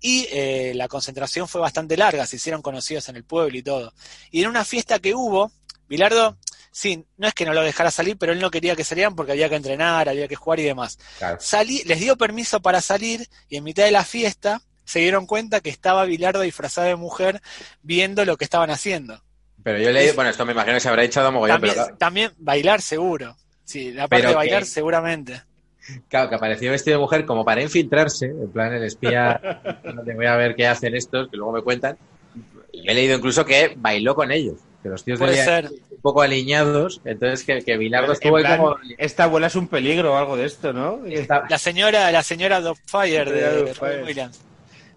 [0.00, 3.92] Y eh, la concentración fue bastante larga, se hicieron conocidos en el pueblo y todo.
[4.30, 5.50] Y en una fiesta que hubo,
[5.88, 6.36] Bilardo,
[6.78, 9.32] sí, no es que no lo dejara salir, pero él no quería que salieran porque
[9.32, 10.98] había que entrenar, había que jugar y demás.
[11.16, 11.38] Claro.
[11.40, 15.60] Salí, les dio permiso para salir y en mitad de la fiesta se dieron cuenta
[15.60, 17.40] que estaba Bilardo disfrazado de mujer
[17.82, 19.22] viendo lo que estaban haciendo.
[19.62, 22.32] Pero yo leí, bueno, esto me imagino que se habrá echado mogollón, También, pero también
[22.36, 23.36] bailar seguro.
[23.64, 25.42] Sí, la parte Pero de bailar que- seguramente.
[26.08, 29.40] claro, que apareció vestido de mujer como para infiltrarse, en plan el espía,
[30.04, 31.96] te voy a ver qué hacen estos, que luego me cuentan.
[32.70, 34.56] Y he leído incluso que bailó con ellos,
[34.86, 35.70] que los tíos Puede de ser.
[35.70, 38.76] un poco aliñados, entonces que, que Bilardo En estuvo ahí plan, como...
[38.98, 41.00] Esta abuela es un peligro o algo de esto, ¿no?
[41.06, 43.74] Esta- La señora, la señora Dogfire de, de.
[43.74, 44.40] Robin Williams.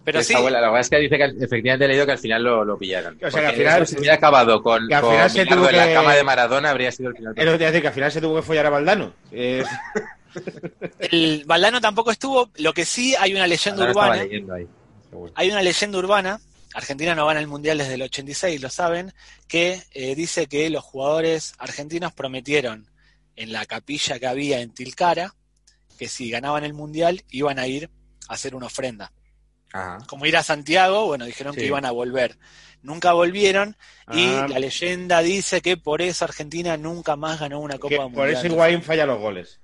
[0.02, 2.18] Pero esta sí, abuela, la verdad es que dice que efectivamente he leído que al
[2.18, 3.18] final lo, lo pillaron.
[3.22, 5.68] O sea, que al final- si hubiera acabado con, que al con final se tuvo
[5.68, 7.34] en la que- cama de Maradona, habría sido el final.
[7.36, 9.12] Es lo que te decir, que al final se tuvo que follar a Valdano.
[9.30, 9.62] Eh,
[11.00, 12.48] el Valdano tampoco estuvo.
[12.58, 14.22] Lo que sí hay una leyenda Ahora urbana.
[14.22, 14.66] ahí.
[15.34, 16.40] Hay una leyenda urbana.
[16.74, 19.12] Argentina no gana el mundial desde el 86, lo saben,
[19.48, 22.88] que eh, dice que los jugadores argentinos prometieron
[23.36, 25.34] en la capilla que había en Tilcara
[25.98, 27.90] que si ganaban el mundial iban a ir
[28.28, 29.12] a hacer una ofrenda.
[29.72, 29.98] Ajá.
[30.08, 31.60] como ir a Santiago, bueno, dijeron Sí.
[31.60, 32.36] que iban a volver.
[32.82, 33.76] Nunca volvieron
[34.12, 34.48] y Ah.
[34.48, 38.30] la leyenda dice que por eso Argentina nunca más ganó una Que Copa por Mundial.
[38.30, 39.60] eso Higuaín falla los goles.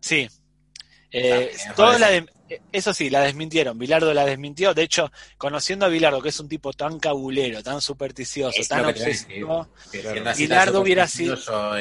[0.00, 0.28] Sí.
[1.10, 2.26] Eh, También, toda la de-
[2.72, 3.78] eso sí, la desmintieron.
[3.78, 4.74] Bilardo la desmintió.
[4.74, 8.84] De hecho, conociendo a Bilardo, que es un tipo tan cabulero, tan supersticioso, Es tan
[8.84, 11.06] obsesivo, tan hubiera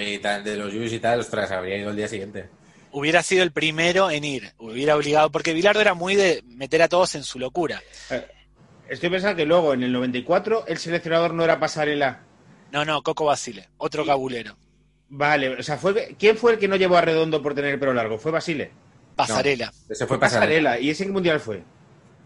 [0.01, 2.49] Y tal, de los Yus y tal, ostras, habría ido el día siguiente.
[2.91, 4.53] hubiera sido el primero en ir.
[4.57, 7.81] Hubiera obligado, porque Bilardo era muy de meter a todos en su locura.
[8.09, 8.25] Eh,
[8.89, 12.21] Estoy pensando que luego, en el 94, el seleccionador no era Pasarela.
[12.71, 14.55] No, no, Coco Basile, otro cabulero.
[15.09, 17.79] Vale, o sea, fue, ¿quién fue el que no llevó a Redondo por tener el
[17.79, 18.17] pelo largo?
[18.17, 18.71] Fue Basile.
[19.15, 19.73] Pasarela.
[19.89, 20.69] Ese fue pasarela.
[20.71, 20.79] Pasarela.
[20.79, 21.63] ¿Y ese en qué mundial fue?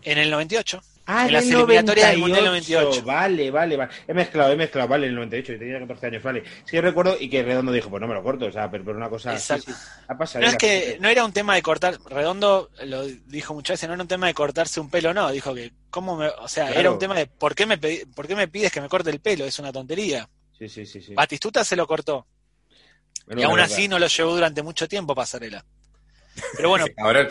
[0.04, 0.82] En el 98.
[1.10, 3.02] Ah, En las el eliminatorias del Mundial 98.
[3.06, 3.92] Vale, vale, vale.
[4.10, 6.44] He mezclado, he mezclado, vale, en el 98, yo tenía 14 años, vale.
[6.66, 8.84] Sí, yo recuerdo y que Redondo dijo, pues no me lo corto, o sea, pero
[8.84, 9.32] por una cosa.
[9.34, 9.72] Exacto.
[9.72, 10.42] Sí, sí, a pasar.
[10.42, 13.94] No es que no era un tema de cortar, Redondo lo dijo muchas veces, no
[13.94, 16.80] era un tema de cortarse un pelo, no, dijo que, ¿cómo me, o sea, Claro.
[16.82, 19.10] era un tema de, ¿por qué, me pedí- ¿por qué me pides que me corte
[19.10, 19.46] el pelo?
[19.46, 20.28] Es una tontería.
[20.60, 21.02] Sí, sí, sí.
[21.02, 21.14] sí.
[21.14, 22.28] Batistuta se lo cortó,
[23.28, 25.64] Bueno, y aún así no lo llevó durante mucho tiempo Pasarela.
[26.56, 27.28] Pero bueno, Cabrón.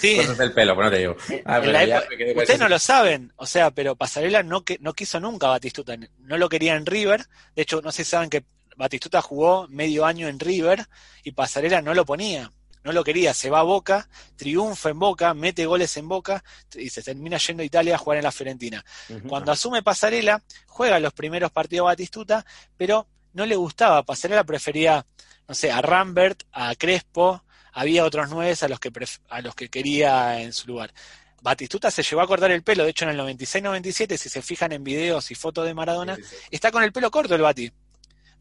[0.00, 0.16] Sí.
[0.16, 1.16] Cosas del pelo, pues no te digo.
[1.44, 2.08] Ah, pero época-
[2.42, 5.96] ustedes no lo saben, o sea, pero Pasarela no, que, no quiso nunca a Batistuta,
[6.18, 8.44] no lo quería en River, de hecho no sé si saben que
[8.76, 10.86] Batistuta jugó medio año en River
[11.22, 12.50] y Pasarela no lo ponía,
[12.82, 16.42] no lo quería, se va a Boca, triunfa en Boca, mete goles en Boca
[16.74, 18.82] y se termina yendo a Italia a jugar en la Fiorentina.
[19.28, 22.44] Cuando asume Pasarela, juega los primeros partidos Batistuta,
[22.76, 25.04] pero no le gustaba, Pasarela prefería,
[25.46, 28.90] no sé, a Rambert, a Crespo, había otros nueve a los que
[29.28, 30.92] a los que quería en su lugar.
[31.42, 34.72] Batistuta se llevó a cortar el pelo, de hecho en el 96-97, si se fijan
[34.72, 36.46] en videos y fotos de Maradona, Sí, sí, sí.
[36.50, 37.72] está con el pelo corto el Bati.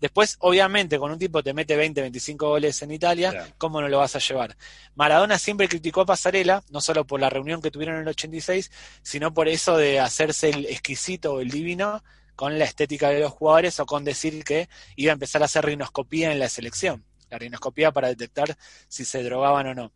[0.01, 3.53] Después, obviamente, con un tipo te mete 20, 25 goles en Italia, Claro.
[3.57, 4.55] ¿cómo no lo vas a llevar?
[4.95, 8.71] Maradona siempre criticó a Pasarela, no solo por la reunión que tuvieron en el 86,
[9.01, 12.01] sino por eso de hacerse el exquisito o el divino
[12.35, 15.65] con la estética de los jugadores o con decir que iba a empezar a hacer
[15.65, 17.03] rinoscopía en la selección.
[17.29, 18.55] La rinoscopía para detectar
[18.87, 19.91] si se drogaban o no.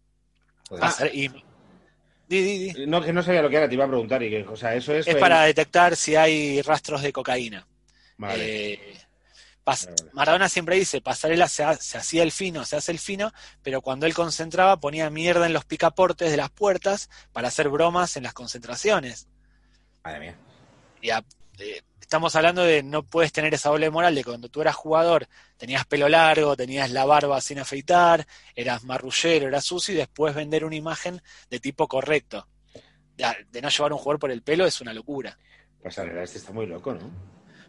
[0.69, 0.81] Joder.
[0.83, 1.27] Pasar- y-
[2.27, 2.85] di, di, di.
[2.87, 4.21] No, que no sabía lo que era, te iba a preguntar.
[4.23, 5.07] Y que, o sea, eso es.
[5.07, 7.67] Es para detectar si hay rastros de cocaína.
[8.17, 8.73] Vale.
[8.73, 8.97] Eh,
[9.65, 10.11] pas- Vale, vale.
[10.13, 13.31] Maradona siempre dice, Pasarela se, ha- se hacía el fino, se hace el fino,
[13.61, 18.15] pero cuando él concentraba ponía mierda en los picaportes de las puertas para hacer bromas
[18.17, 19.27] en las concentraciones.
[20.03, 20.35] Madre mía.
[21.01, 21.23] Y a-
[21.59, 21.81] eh,
[22.13, 25.83] estamos hablando de no puedes tener esa doble moral de cuando tú eras jugador, tenías
[25.87, 30.75] pelo largo, tenías la barba sin afeitar, eras marrullero, eras sucio y después vender una
[30.75, 32.47] imagen de tipo correcto.
[33.17, 35.35] De, de no llevar un jugador por el pelo es una locura.
[35.81, 37.09] Pasarela, este está muy loco, ¿no?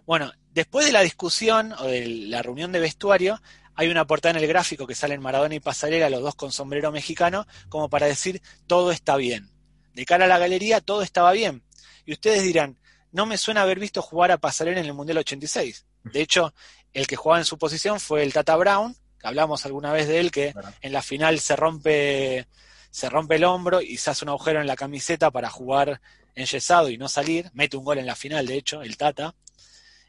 [0.04, 3.40] Bueno, después de la discusión o de la reunión de vestuario,
[3.74, 6.92] hay una portada en el gráfico que salen Maradona y Pasarela, los dos con sombrero
[6.92, 9.48] mexicano, como para decir todo está bien.
[9.94, 11.62] De cara a la galería, todo estaba bien.
[12.04, 12.76] Y ustedes dirán,
[13.14, 15.86] no me suena haber visto jugar a Pasarela en el Mundial 86.
[16.04, 16.52] De hecho,
[16.92, 20.18] el que jugaba en su posición fue el Tata Brown, que hablamos alguna vez de
[20.18, 20.52] él, que
[20.82, 22.46] en la final se rompe,
[22.90, 26.00] se rompe el hombro y se hace un agujero en la camiseta para jugar
[26.34, 27.50] enyesado y no salir.
[27.54, 29.34] Mete un gol en la final, de hecho, el Tata.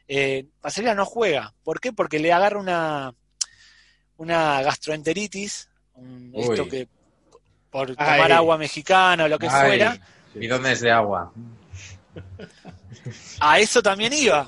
[0.08, 1.54] Eh, Pasarela no juega.
[1.64, 1.92] ¿Por qué?
[1.92, 3.14] Porque le agarra una,
[4.16, 6.88] una gastroenteritis, un- esto que
[7.70, 7.96] por Ay.
[7.96, 9.98] tomar agua mexicana o lo que Ay, fuera,
[10.34, 11.32] Bidones de agua.
[13.40, 14.46] A eso también iba.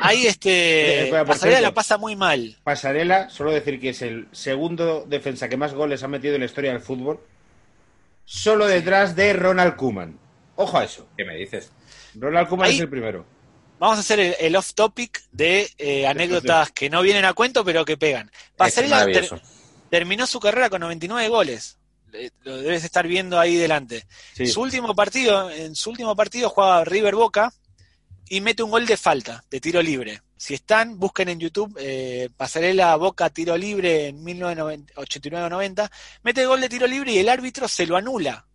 [0.00, 2.56] Ahí Eh, este por Pasarela la pasa muy mal.
[2.64, 6.46] Pasarela, solo decir que es el segundo defensa que más goles ha metido en la
[6.46, 7.20] historia del fútbol,
[8.24, 10.18] solo detrás de Ronald Koeman.
[10.56, 11.06] Ojo a eso.
[11.16, 11.70] ¿Qué me dices?
[12.14, 13.24] Ronald Koeman Ahí- es el primero.
[13.78, 17.64] Vamos a hacer el, el off topic de eh, anécdotas que no vienen a cuento
[17.64, 18.28] pero que pegan.
[18.56, 19.40] Pasarela ter-
[19.88, 21.78] terminó su carrera con 99 goles.
[22.12, 24.04] Eh, Lo debes estar viendo ahí delante.
[24.34, 24.46] Sí.
[24.46, 27.52] Su último partido, en su último partido jugaba River Boca
[28.28, 30.22] y mete un gol de falta, de tiro libre.
[30.36, 35.90] Si están, busquen en YouTube eh, Pasarela Boca tiro libre en 1989-90,
[36.22, 38.46] mete el gol de tiro libre y el árbitro se lo anula.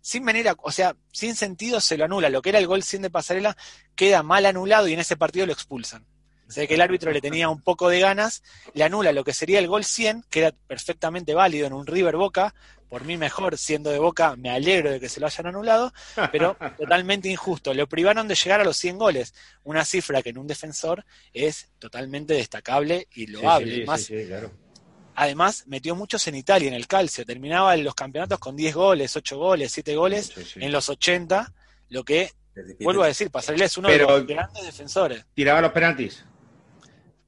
[0.00, 2.30] Sin manera, o sea, sin sentido se lo anula.
[2.30, 3.56] Lo que era el gol 100 de Pasarela
[3.94, 6.06] queda mal anulado y en ese partido lo expulsan.
[6.48, 8.42] O sea que el árbitro le tenía un poco de ganas,
[8.74, 12.16] le anula lo que sería el gol 100, que era perfectamente válido en un River
[12.16, 12.54] Boca,
[12.90, 15.92] por mí mejor, siendo de Boca, me alegro de que se lo hayan anulado,
[16.32, 17.72] pero totalmente injusto.
[17.72, 19.32] Lo privaron de llegar a los 100 goles,
[19.64, 23.72] una cifra que en un defensor es totalmente destacable y loable.
[23.74, 24.50] sí, sí, Más, sí, claro.
[25.14, 27.24] Además, metió muchos en Italia, en el calcio.
[27.26, 31.52] Terminaba los campeonatos con 10 goles, 8 goles, 7 goles en los 80,
[31.90, 32.32] lo que,
[32.80, 35.24] vuelvo a decir, Pasarela es uno Pero- de los grandes defensores.
[35.34, 36.24] Tiraba los penaltis.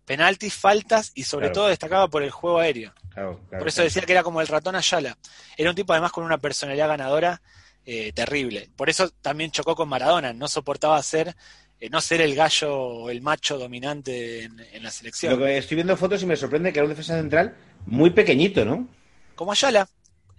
[0.04, 1.54] Penaltis, faltas y sobre Claro.
[1.54, 2.92] todo destacaba por el juego aéreo.
[3.14, 5.16] Claro, claro, Por eso decía que era como el ratón Ayala.
[5.56, 7.42] Era un tipo además con una personalidad ganadora
[7.84, 8.70] eh, terrible.
[8.76, 11.34] Por eso también chocó con Maradona, no soportaba ser,
[11.80, 15.38] eh, no ser el gallo o el macho dominante en, en la selección.
[15.38, 17.56] Lo que estoy viendo fotos y me sorprende que era un defensa central
[17.86, 18.88] muy pequeñito, ¿no?
[19.34, 19.88] Como Ayala.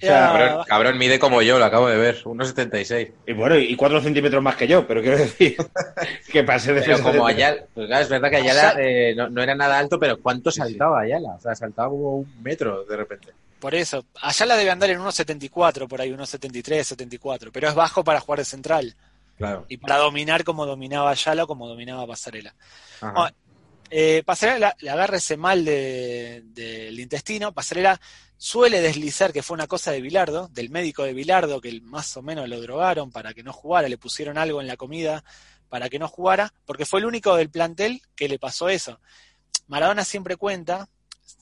[0.04, 3.12] O sea, Era- Cabrón, cabrón mide como yo, lo acabo de ver, 1,76.
[3.28, 5.56] Y bueno, y cuatro centímetros más que yo, pero quiero decir
[6.32, 9.42] que para ser Pero como Ayala, pues claro, es verdad que Ayala eh, no, no
[9.42, 11.36] era nada alto, pero ¿cuánto saltaba Ayala?
[11.38, 13.30] O sea, saltaba como un metro de repente.
[13.60, 18.20] Por eso, Ayala debe andar en 1.74, por ahí, 1.73, 74, pero es bajo para
[18.20, 18.94] jugar de central
[19.38, 19.66] Claro.
[19.70, 22.54] y para dominar como dominaba Ayala o como dominaba Pasarela.
[23.02, 23.34] Ajá.
[23.96, 27.54] Eh, Pasarela le agarra ese mal de- del intestino.
[27.54, 28.02] Pasarela
[28.38, 32.24] suele deslizar que fue una cosa de Bilardo, del médico de Bilardo, que más o
[32.24, 35.24] menos lo drogaron para que no jugara, le pusieron algo en la comida
[35.70, 39.00] para que no jugara, porque fue el único del plantel que le pasó eso.
[39.68, 40.90] Maradona siempre cuenta,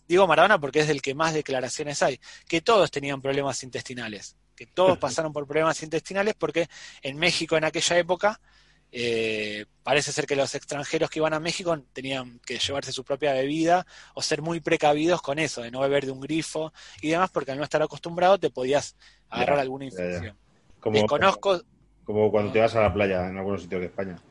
[0.05, 4.65] digo Maradona porque es del que más declaraciones hay, que todos tenían problemas intestinales, que
[4.67, 6.67] todos pasaron por problemas intestinales porque
[7.01, 8.41] en México en aquella época
[8.91, 13.33] eh, parece ser que los extranjeros que iban a México tenían que llevarse su propia
[13.33, 17.29] bebida o ser muy precavidos con eso, de no beber de un grifo y demás,
[17.31, 18.95] porque al no estar acostumbrado te podías
[19.29, 20.25] agarrar Ya, alguna ya, ya.
[20.25, 20.37] infección.
[20.79, 21.61] como, Desconozco,
[22.05, 24.21] como cuando te vas a la playa en algunos sitios de España.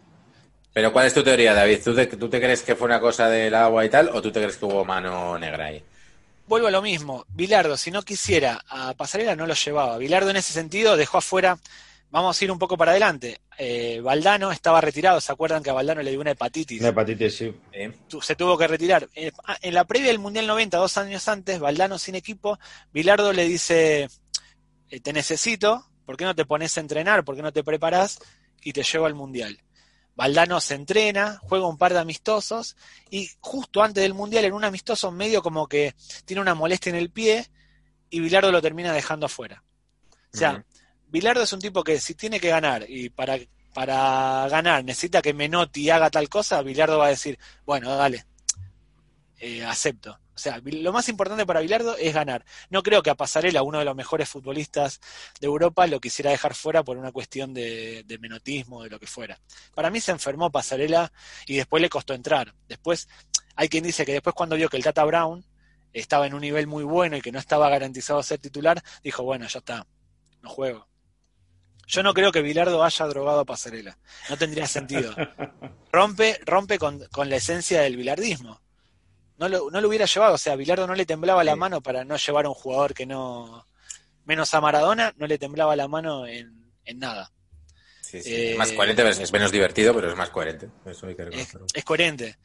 [0.73, 1.81] Pero ¿cuál es tu teoría, David?
[1.85, 4.09] ¿Tú te, ¿Tú te crees que fue una cosa del agua y tal?
[4.11, 5.85] ¿O tú te crees que hubo mano negra ahí?
[6.47, 7.25] vuelvo a lo mismo.
[7.29, 9.99] Bilardo, si no quisiera a Pasarela, no lo llevaba.
[9.99, 11.59] Bilardo en ese sentido dejó afuera.
[12.11, 13.41] Vamos a ir un poco para adelante.
[13.57, 15.21] Eh, Valdano estaba retirado.
[15.21, 16.81] ¿Se acuerdan que a Valdano le dio una hepatitis?
[16.81, 17.55] Una hepatitis, sí.
[17.73, 17.93] ¿Eh?
[18.21, 19.09] se tuvo que retirar.
[19.15, 22.59] Eh, ah, en la previa del Mundial 90, dos años antes, Valdano sin equipo,
[22.93, 24.09] Bilardo le dice,
[24.89, 27.25] eh, te necesito, ¿por qué no te pones a entrenar?
[27.25, 28.19] ¿Por qué no te preparás?
[28.61, 29.61] Y te llevo al Mundial.
[30.17, 32.77] Valdano se entrena, juega un par de amistosos
[33.09, 35.95] y justo antes del Mundial, en un amistoso medio como que
[36.25, 37.47] tiene una molestia en el pie
[38.11, 39.63] y Bilardo lo termina dejando afuera.
[40.35, 40.65] O sea.
[41.11, 43.39] Bilardo es un tipo que si tiene que ganar y para,
[43.75, 48.25] para ganar necesita que Menotti haga tal cosa, Bilardo va a decir, bueno, dale,
[49.39, 50.19] eh, acepto.
[50.35, 52.47] O sea, lo más importante para Bilardo es ganar.
[52.71, 55.01] No creo que a Pasarela, uno de los mejores futbolistas
[55.39, 59.07] de Europa, lo quisiera dejar fuera por una cuestión de, de menotismo, de lo que
[59.07, 59.39] fuera.
[59.75, 61.13] Para mí se enfermó Pasarela
[61.47, 62.55] y después le costó entrar.
[62.69, 63.09] Después,
[63.55, 65.45] hay quien dice que después cuando vio que el Tata Brown
[65.93, 69.47] estaba en un nivel muy bueno y que no estaba garantizado ser titular, dijo, bueno,
[69.47, 69.87] ya está,
[70.43, 70.90] no juego.
[71.91, 73.99] Yo no creo que Bilardo haya drogado a Pasarela.
[74.29, 75.13] No tendría sentido.
[75.93, 78.61] Rompe, rompe con, con la esencia del bilardismo.
[79.39, 82.05] No lo, no lo hubiera llevado, o sea, Bilardo no le temblaba la mano para
[82.05, 83.67] no llevar a un jugador que no.
[84.25, 87.33] Menos a Maradona, no le temblaba la mano en, en nada.
[88.03, 88.33] Sí, sí.
[88.35, 90.69] Eh, Es más coherente, es menos divertido, pero es más coherente.
[90.87, 91.67] Eso hay que Es, reconocerlo.
[91.75, 92.39] es coherente.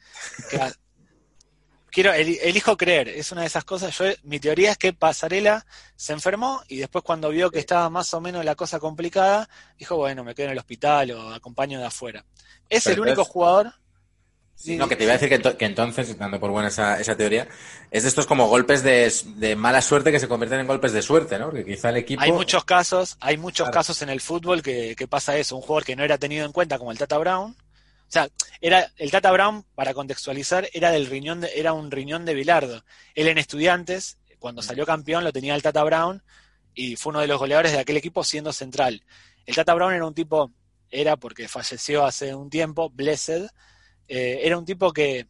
[1.96, 3.96] Quiero, eli- elijo creer, es una de esas cosas.
[3.96, 5.64] Yo, mi teoría es que Pasarela
[5.96, 9.96] se enfermó y después cuando vio que estaba más o menos la cosa complicada, dijo,
[9.96, 12.22] bueno, me quedo en el hospital o acompaño de afuera.
[12.68, 13.72] Es Pero el único jugador.
[14.54, 17.00] Sí, no, que te iba a decir que, ento- que entonces, dando por buena esa,
[17.00, 17.48] esa teoría,
[17.90, 21.00] es de estos como golpes de, de mala suerte que se convierten en golpes de
[21.00, 21.46] suerte, ¿no?
[21.46, 22.20] Porque quizá el equipo...
[22.20, 23.72] Hay muchos casos, hay muchos Claro.
[23.74, 25.56] casos en el fútbol que, que pasa eso.
[25.56, 27.56] Un jugador que no era tenido en cuenta como el Tata Brown.
[28.08, 28.28] O sea,
[28.60, 32.84] era el Tata Brown, para contextualizar, era del riñón de- era un riñón de Bilardo.
[33.14, 36.22] Él en estudiantes, cuando salió campeón, lo tenía el Tata Brown
[36.74, 39.02] y fue uno de los goleadores de aquel equipo siendo central.
[39.44, 40.52] El Tata Brown era un tipo,
[40.90, 43.46] era porque falleció hace un tiempo, Blessed,
[44.08, 45.26] eh, era un tipo que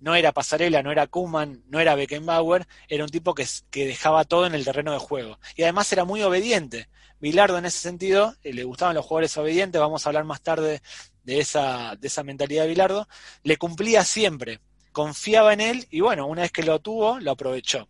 [0.00, 4.24] no era Pasarela, no era Kuman, no era Beckenbauer, era un tipo que, que dejaba
[4.24, 5.38] todo en el terreno de juego.
[5.56, 6.88] Y además era muy obediente.
[7.20, 10.80] Bilardo en ese sentido, eh, le gustaban los jugadores obedientes, vamos a hablar más tarde
[11.28, 13.06] de esa, de esa mentalidad de Bilardo,
[13.42, 14.60] le cumplía siempre,
[14.92, 17.86] confiaba en él y bueno, una vez que lo tuvo, lo aprovechó.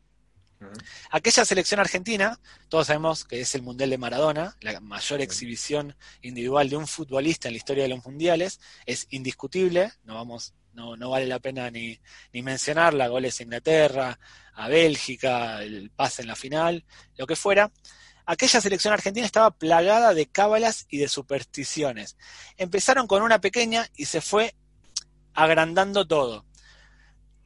[1.13, 6.69] Aquella selección argentina, todos sabemos que es el Mundial de Maradona, la mayor exhibición individual
[6.69, 11.11] de un futbolista en la historia de los mundiales, es indiscutible, no vamos, no, no
[11.11, 11.97] vale la pena ni,
[12.33, 14.19] ni mencionarla, goles a Inglaterra,
[14.55, 16.85] a Bélgica, el pase en la final,
[17.17, 17.71] lo que fuera.
[18.31, 22.19] Aquella selección argentina estaba plagada de cábalas y de supersticiones.
[22.59, 24.55] Empezaron con una pequeña y se fue
[25.33, 26.45] agrandando todo.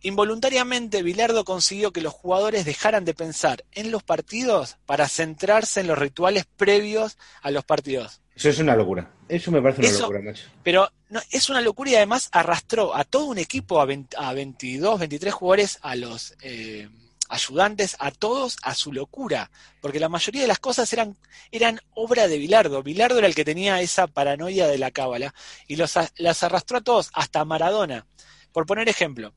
[0.01, 5.87] Involuntariamente, Bilardo consiguió que los jugadores dejaran de pensar en los partidos para centrarse en
[5.87, 8.21] los rituales previos a los partidos.
[8.35, 9.09] Eso es una locura.
[9.29, 10.47] Eso me parece una Eso- locura, macho.
[10.65, 14.33] Pero no, es una locura y además arrastró a todo un equipo, a, 20 a
[14.33, 16.89] 22, 23 jugadores, a los eh,
[17.33, 19.51] ayudantes, a todos a su locura.
[19.81, 21.17] Porque la mayoría de las cosas eran,
[21.51, 22.83] eran obra de Bilardo.
[22.83, 25.35] Bilardo era el que tenía esa paranoia de la cábala
[25.67, 28.07] y los, las arrastró a todos, hasta Maradona.
[28.53, 29.35] Por poner ejemplo,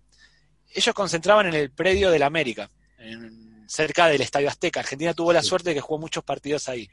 [0.74, 2.70] ellos concentraban en el predio de la América,
[3.00, 4.82] en cerca del Estadio Azteca.
[4.82, 6.90] Argentina tuvo la suerte de que jugó muchos partidos ahí.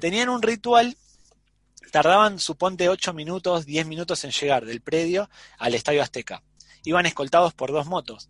[0.00, 0.96] Tenían un ritual,
[1.92, 6.42] tardaban, suponte, 8 minutos, 10 minutos en llegar del predio al Estadio Azteca.
[6.84, 8.28] Iban escoltados por dos motos.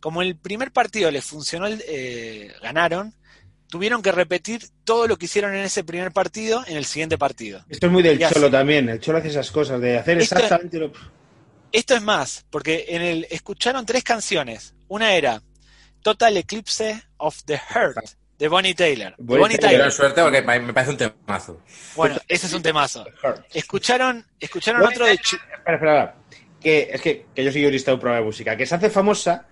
[0.00, 3.14] Como el primer partido les funcionó, eh, ganaron,
[3.68, 7.64] tuvieron que repetir todo lo que hicieron en ese primer partido en el siguiente partido.
[7.68, 8.34] Esto es muy del Y así.
[8.34, 8.88] Cholo también.
[8.88, 10.92] El Cholo hace esas cosas, de hacer Esto- exactamente lo...
[11.72, 14.74] Esto es más, porque en el escucharon tres canciones.
[14.88, 15.42] Una era
[16.02, 17.96] Total Eclipse of the Heart
[18.38, 19.14] de Bonnie Taylor.
[19.18, 19.90] Bonnie Bonnie Taylor.
[19.90, 21.60] Suerte porque me parece un temazo.
[21.96, 23.04] Bueno, ese es un temazo.
[23.52, 26.16] Escucharon, escucharon Bonnie otro de Espera, espera, espera.
[26.60, 28.88] Que es que, que yo soy guionista de un programa de música, que se hace
[28.88, 29.46] famosa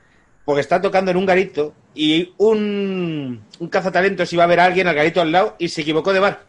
[0.44, 4.88] porque está tocando en un garito y un, un cazatalentos iba a ver a alguien
[4.88, 6.44] al garito al lado y se equivocó de bar.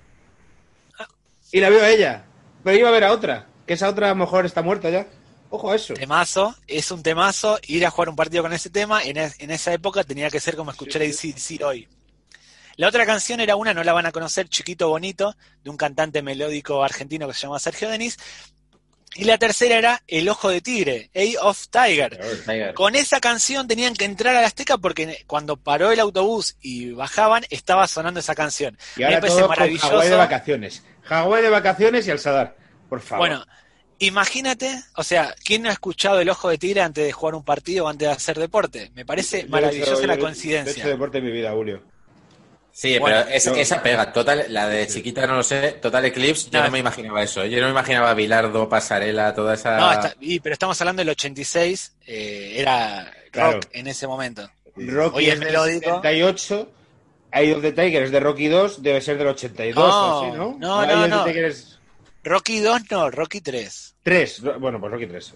[1.51, 2.25] Y la vio a ella,
[2.63, 5.07] pero iba a ver a otra, que esa otra a lo mejor está muerta ya.
[5.49, 5.93] Ojo a eso.
[5.93, 9.51] temazo, es un temazo, ir a jugar un partido con ese tema, en, es- en
[9.51, 11.87] esa época tenía que ser como escuchar a AC/DC hoy.
[12.77, 16.21] La otra canción era una, no la van a conocer, Chiquito Bonito, de un cantante
[16.21, 18.17] melódico argentino que se llama Sergio Denis.
[19.15, 22.19] Y la tercera era El Ojo de Tigre, A of Tiger.
[22.73, 26.91] Con esa canción tenían que entrar a la Azteca porque cuando paró el autobús y
[26.91, 28.77] bajaban, estaba sonando esa canción.
[28.97, 29.87] Y ahora me parece todo con maravilloso.
[29.89, 30.83] Hawái de vacaciones.
[31.03, 32.57] Hawái de vacaciones y al Sadar.
[32.89, 33.27] Por favor.
[33.29, 33.45] Bueno,
[33.99, 37.43] imagínate, o sea, ¿quién no ha escuchado el ojo de tigre antes de jugar un
[37.43, 38.91] partido o antes de hacer deporte?
[38.95, 40.87] Me parece Yo maravillosa la yo he- He hecho coincidencia.
[40.87, 41.83] deporte en mi vida, Julio.
[42.77, 44.11] Sí, Bueno, pero esa, yo- esa pega.
[44.11, 45.77] Total, la de chiquita no lo sé.
[45.81, 46.65] Total Eclipse, yo No.
[46.65, 47.45] no me imaginaba eso.
[47.45, 49.77] Yo no me imaginaba Bilardo, Pasarela, toda esa.
[49.77, 53.53] No, está- y- pero estamos hablando del 86, eh, era Claro.
[53.53, 54.49] rock en ese momento.
[54.75, 55.85] Rocky Hoy es es del melódico.
[56.01, 56.69] 78.
[57.31, 60.37] Eye of the Tiger es de Rocky 2, debe ser del 82 No, o así,
[60.37, 60.55] ¿no?
[60.59, 61.25] no, no, no.
[61.27, 61.79] Es
[62.25, 63.95] Rocky 2 no, Rocky 3.
[64.03, 64.41] 3.
[64.59, 65.33] Bueno, pues Rocky 3.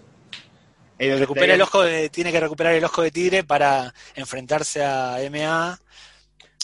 [0.98, 3.44] Eye of the Recupera el Tiger- ojo de, tiene que recuperar el ojo de tigre
[3.44, 5.78] para enfrentarse a MA,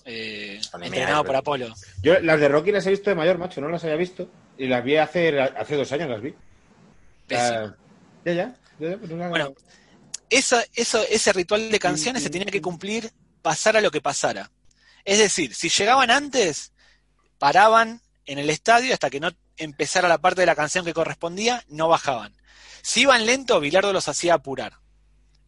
[0.07, 1.75] eh, entrenado por Apolo.
[2.03, 4.31] Yo las de Rocky las he visto de mayor, macho, no las había visto.
[4.57, 6.35] Y las vi hace, hace dos años, las vi.
[7.33, 7.75] Ah,
[8.25, 8.57] ya, ya.
[8.79, 9.55] ya, ya, pues no- Bueno,
[10.31, 13.11] eso, eso, ese ritual de canciones se tenía que cumplir
[13.43, 14.51] pasara lo que pasara.
[15.05, 16.73] Es decir, si llegaban antes,
[17.39, 21.65] paraban en el estadio hasta que no empezara la parte de la canción que correspondía,
[21.69, 22.35] no bajaban.
[22.83, 24.75] Si iban lento, Bilardo los hacía apurar.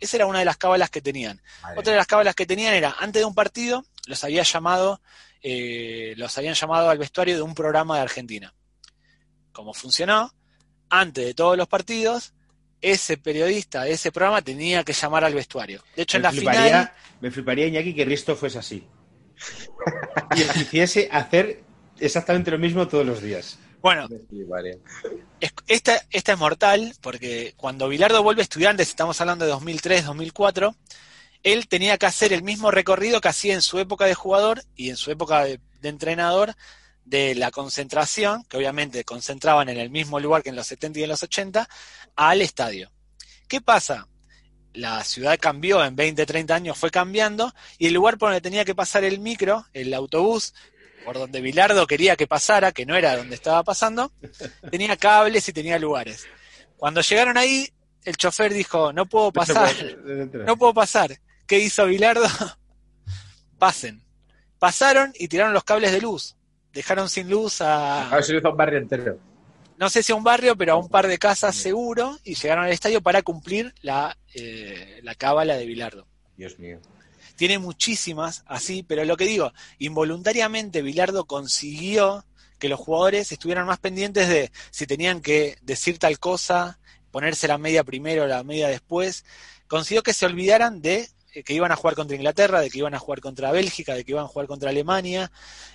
[0.01, 1.41] Esa era una de las cábalas que tenían.
[1.77, 5.01] Otra de las cábalas que tenían era, antes de un partido, los había llamado,
[5.43, 8.53] eh, los habían llamado al vestuario de un programa de Argentina.
[9.53, 10.33] Como funcionó,
[10.91, 12.33] antes de todos los partidos,
[12.81, 15.83] ese periodista de ese programa tenía que llamar al vestuario.
[15.97, 18.87] De hecho, en me la fliparía, final, me fliparía, Iñaki, que Risto fuese así.
[20.37, 21.63] y hiciese hacer
[21.99, 23.59] exactamente lo mismo todos los días.
[23.81, 24.09] bueno,
[25.41, 30.05] es- esta, esta es mortal, porque cuando Bilardo vuelve a estudiantes, estamos hablando de 2003,
[30.07, 30.75] 2004,
[31.43, 34.91] él tenía que hacer el mismo recorrido que hacía en su época de jugador y
[34.91, 36.55] en su época de, de entrenador
[37.09, 41.03] de la concentración, que obviamente concentraban en el mismo lugar que en los 70 y
[41.05, 41.69] en los 80,
[42.17, 42.91] al estadio.
[43.49, 44.09] ¿Qué pasa?
[44.75, 48.65] La ciudad cambió en 20, 30 años, fue cambiando, y el lugar por donde tenía
[48.65, 50.55] que pasar el micro, el autobús,
[51.05, 54.13] por donde Bilardo quería que pasara, que no era donde estaba pasando,
[54.71, 56.27] tenía cables y tenía lugares.
[56.77, 57.73] Cuando llegaron ahí,
[58.05, 59.75] el chofer dijo, no puedo pasar,
[60.05, 61.19] no puedo pasar.
[61.49, 62.27] ¿Qué hizo Bilardo?
[63.59, 64.03] Pasen.
[64.59, 66.37] Pasaron y tiraron los cables de luz.
[66.73, 69.19] Dejaron sin luz a, A ver si lo hizo un barrio entero.
[69.79, 72.65] no sé si a un barrio, pero a un par de casas seguro, y llegaron
[72.65, 76.07] al estadio para cumplir la, eh, la cábala de Bilardo.
[76.37, 76.79] Dios mío.
[77.37, 82.25] Tiene muchísimas así, pero lo que digo, involuntariamente Bilardo consiguió
[82.59, 86.79] que los jugadores estuvieran más pendientes de si tenían que decir tal cosa,
[87.11, 89.25] ponerse la media primero, la media después.
[89.69, 91.09] Consiguió que se olvidaran de
[91.45, 94.13] que iban a jugar contra Inglaterra, de que iban a jugar contra Bélgica, de que
[94.13, 95.31] iban a jugar contra Alemania.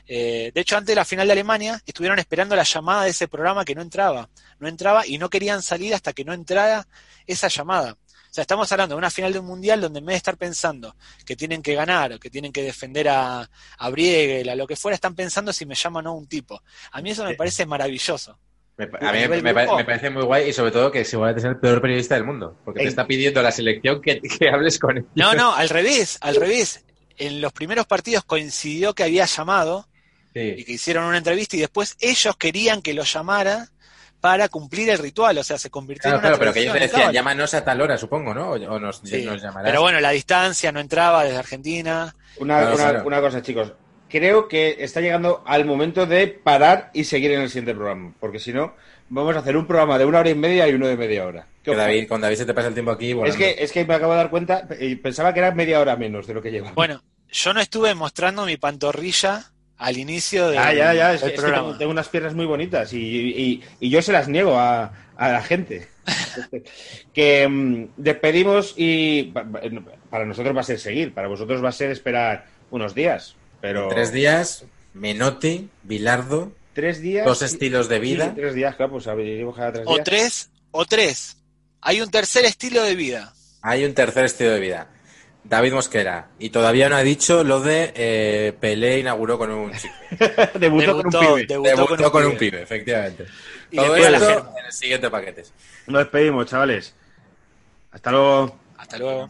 [0.07, 3.28] Eh, de hecho, antes de la final de Alemania, estuvieron esperando la llamada de ese
[3.28, 4.30] programa que no entraba.
[4.60, 6.88] No entraba y no querían salir hasta que no entrara
[7.26, 7.94] esa llamada.
[7.94, 10.38] O sea, estamos hablando de una final de un mundial donde en vez de estar
[10.38, 14.65] pensando que tienen que ganar o que tienen que defender a, a Briegel, a lo
[14.65, 16.64] que fuera, están pensando si me llama o no un tipo.
[16.91, 18.40] A mí eso me parece maravilloso.
[18.76, 21.80] Me A mí me, parece muy guay y sobre todo que seguramente es el peor
[21.82, 22.58] periodista del mundo.
[22.66, 25.06] Porque te está pidiendo la selección que, que hables con él.
[25.16, 26.84] No, no, al revés, al revés.
[27.18, 29.88] En los primeros partidos coincidió que había llamado
[30.34, 33.68] y que hicieron una entrevista y después ellos querían que lo llamara
[34.20, 36.74] para cumplir el ritual, o sea, se convirtió Claro, en una claro, pero que ellos
[36.74, 38.52] decían, llámanos a tal hora, supongo, ¿no?
[38.52, 39.70] O, o nos, Sí, nos llamarás.
[39.70, 42.16] Pero bueno, la distancia no entraba desde Argentina.
[42.38, 43.06] Una, Claro, una- claro.
[43.08, 43.74] una cosa, chicos.
[44.14, 48.14] Creo que está llegando al momento de parar y seguir en el siguiente programa.
[48.19, 48.76] Porque si no,
[49.10, 51.48] vamos a hacer un programa de una hora y media y uno de media hora.
[51.64, 53.15] ¿Qué Que David, con David se te pasa el tiempo aquí.
[53.26, 55.95] Es que, es que me acabo de dar cuenta y pensaba que era media hora
[55.95, 56.73] menos de lo que lleva.
[56.76, 59.45] Bueno, yo no estuve mostrando mi pantorrilla
[59.80, 61.68] al inicio del, Ah, ya, ya, es, que- es que programa.
[61.69, 65.30] tengo, tengo unas piernas muy bonitas y, y- y yo se las niego a, a
[65.31, 65.88] la gente.
[67.14, 69.61] que mm, despedimos y pa- pa-
[70.11, 73.35] para nosotros va a ser seguir, para vosotros va a ser esperar unos días.
[73.64, 77.26] Pero Tres días, Menotti, Bilardo, tres días.
[77.26, 78.26] dos estilos de vida.
[78.26, 80.03] Sí, tres días, claro, pues cada tres O días.
[80.03, 81.38] tres, o tres.
[81.80, 83.34] Hay un tercer estilo de vida.
[83.61, 84.90] Hay un tercer estilo de vida.
[85.45, 86.27] David Mosquera.
[86.40, 89.94] Y todavía no ha dicho lo de eh, Pelé inauguró con un chico.
[90.60, 91.45] Debutó, con un pibe.
[91.48, 92.49] debutó Debutó con un pibe.
[92.52, 93.27] pibe, efectivamente.
[93.72, 95.44] Y Todo esto gente- en el siguiente paquete.
[95.88, 96.94] Nos despedimos, chavales.
[97.94, 98.60] Hasta luego.
[98.77, 99.30] Hasta luego.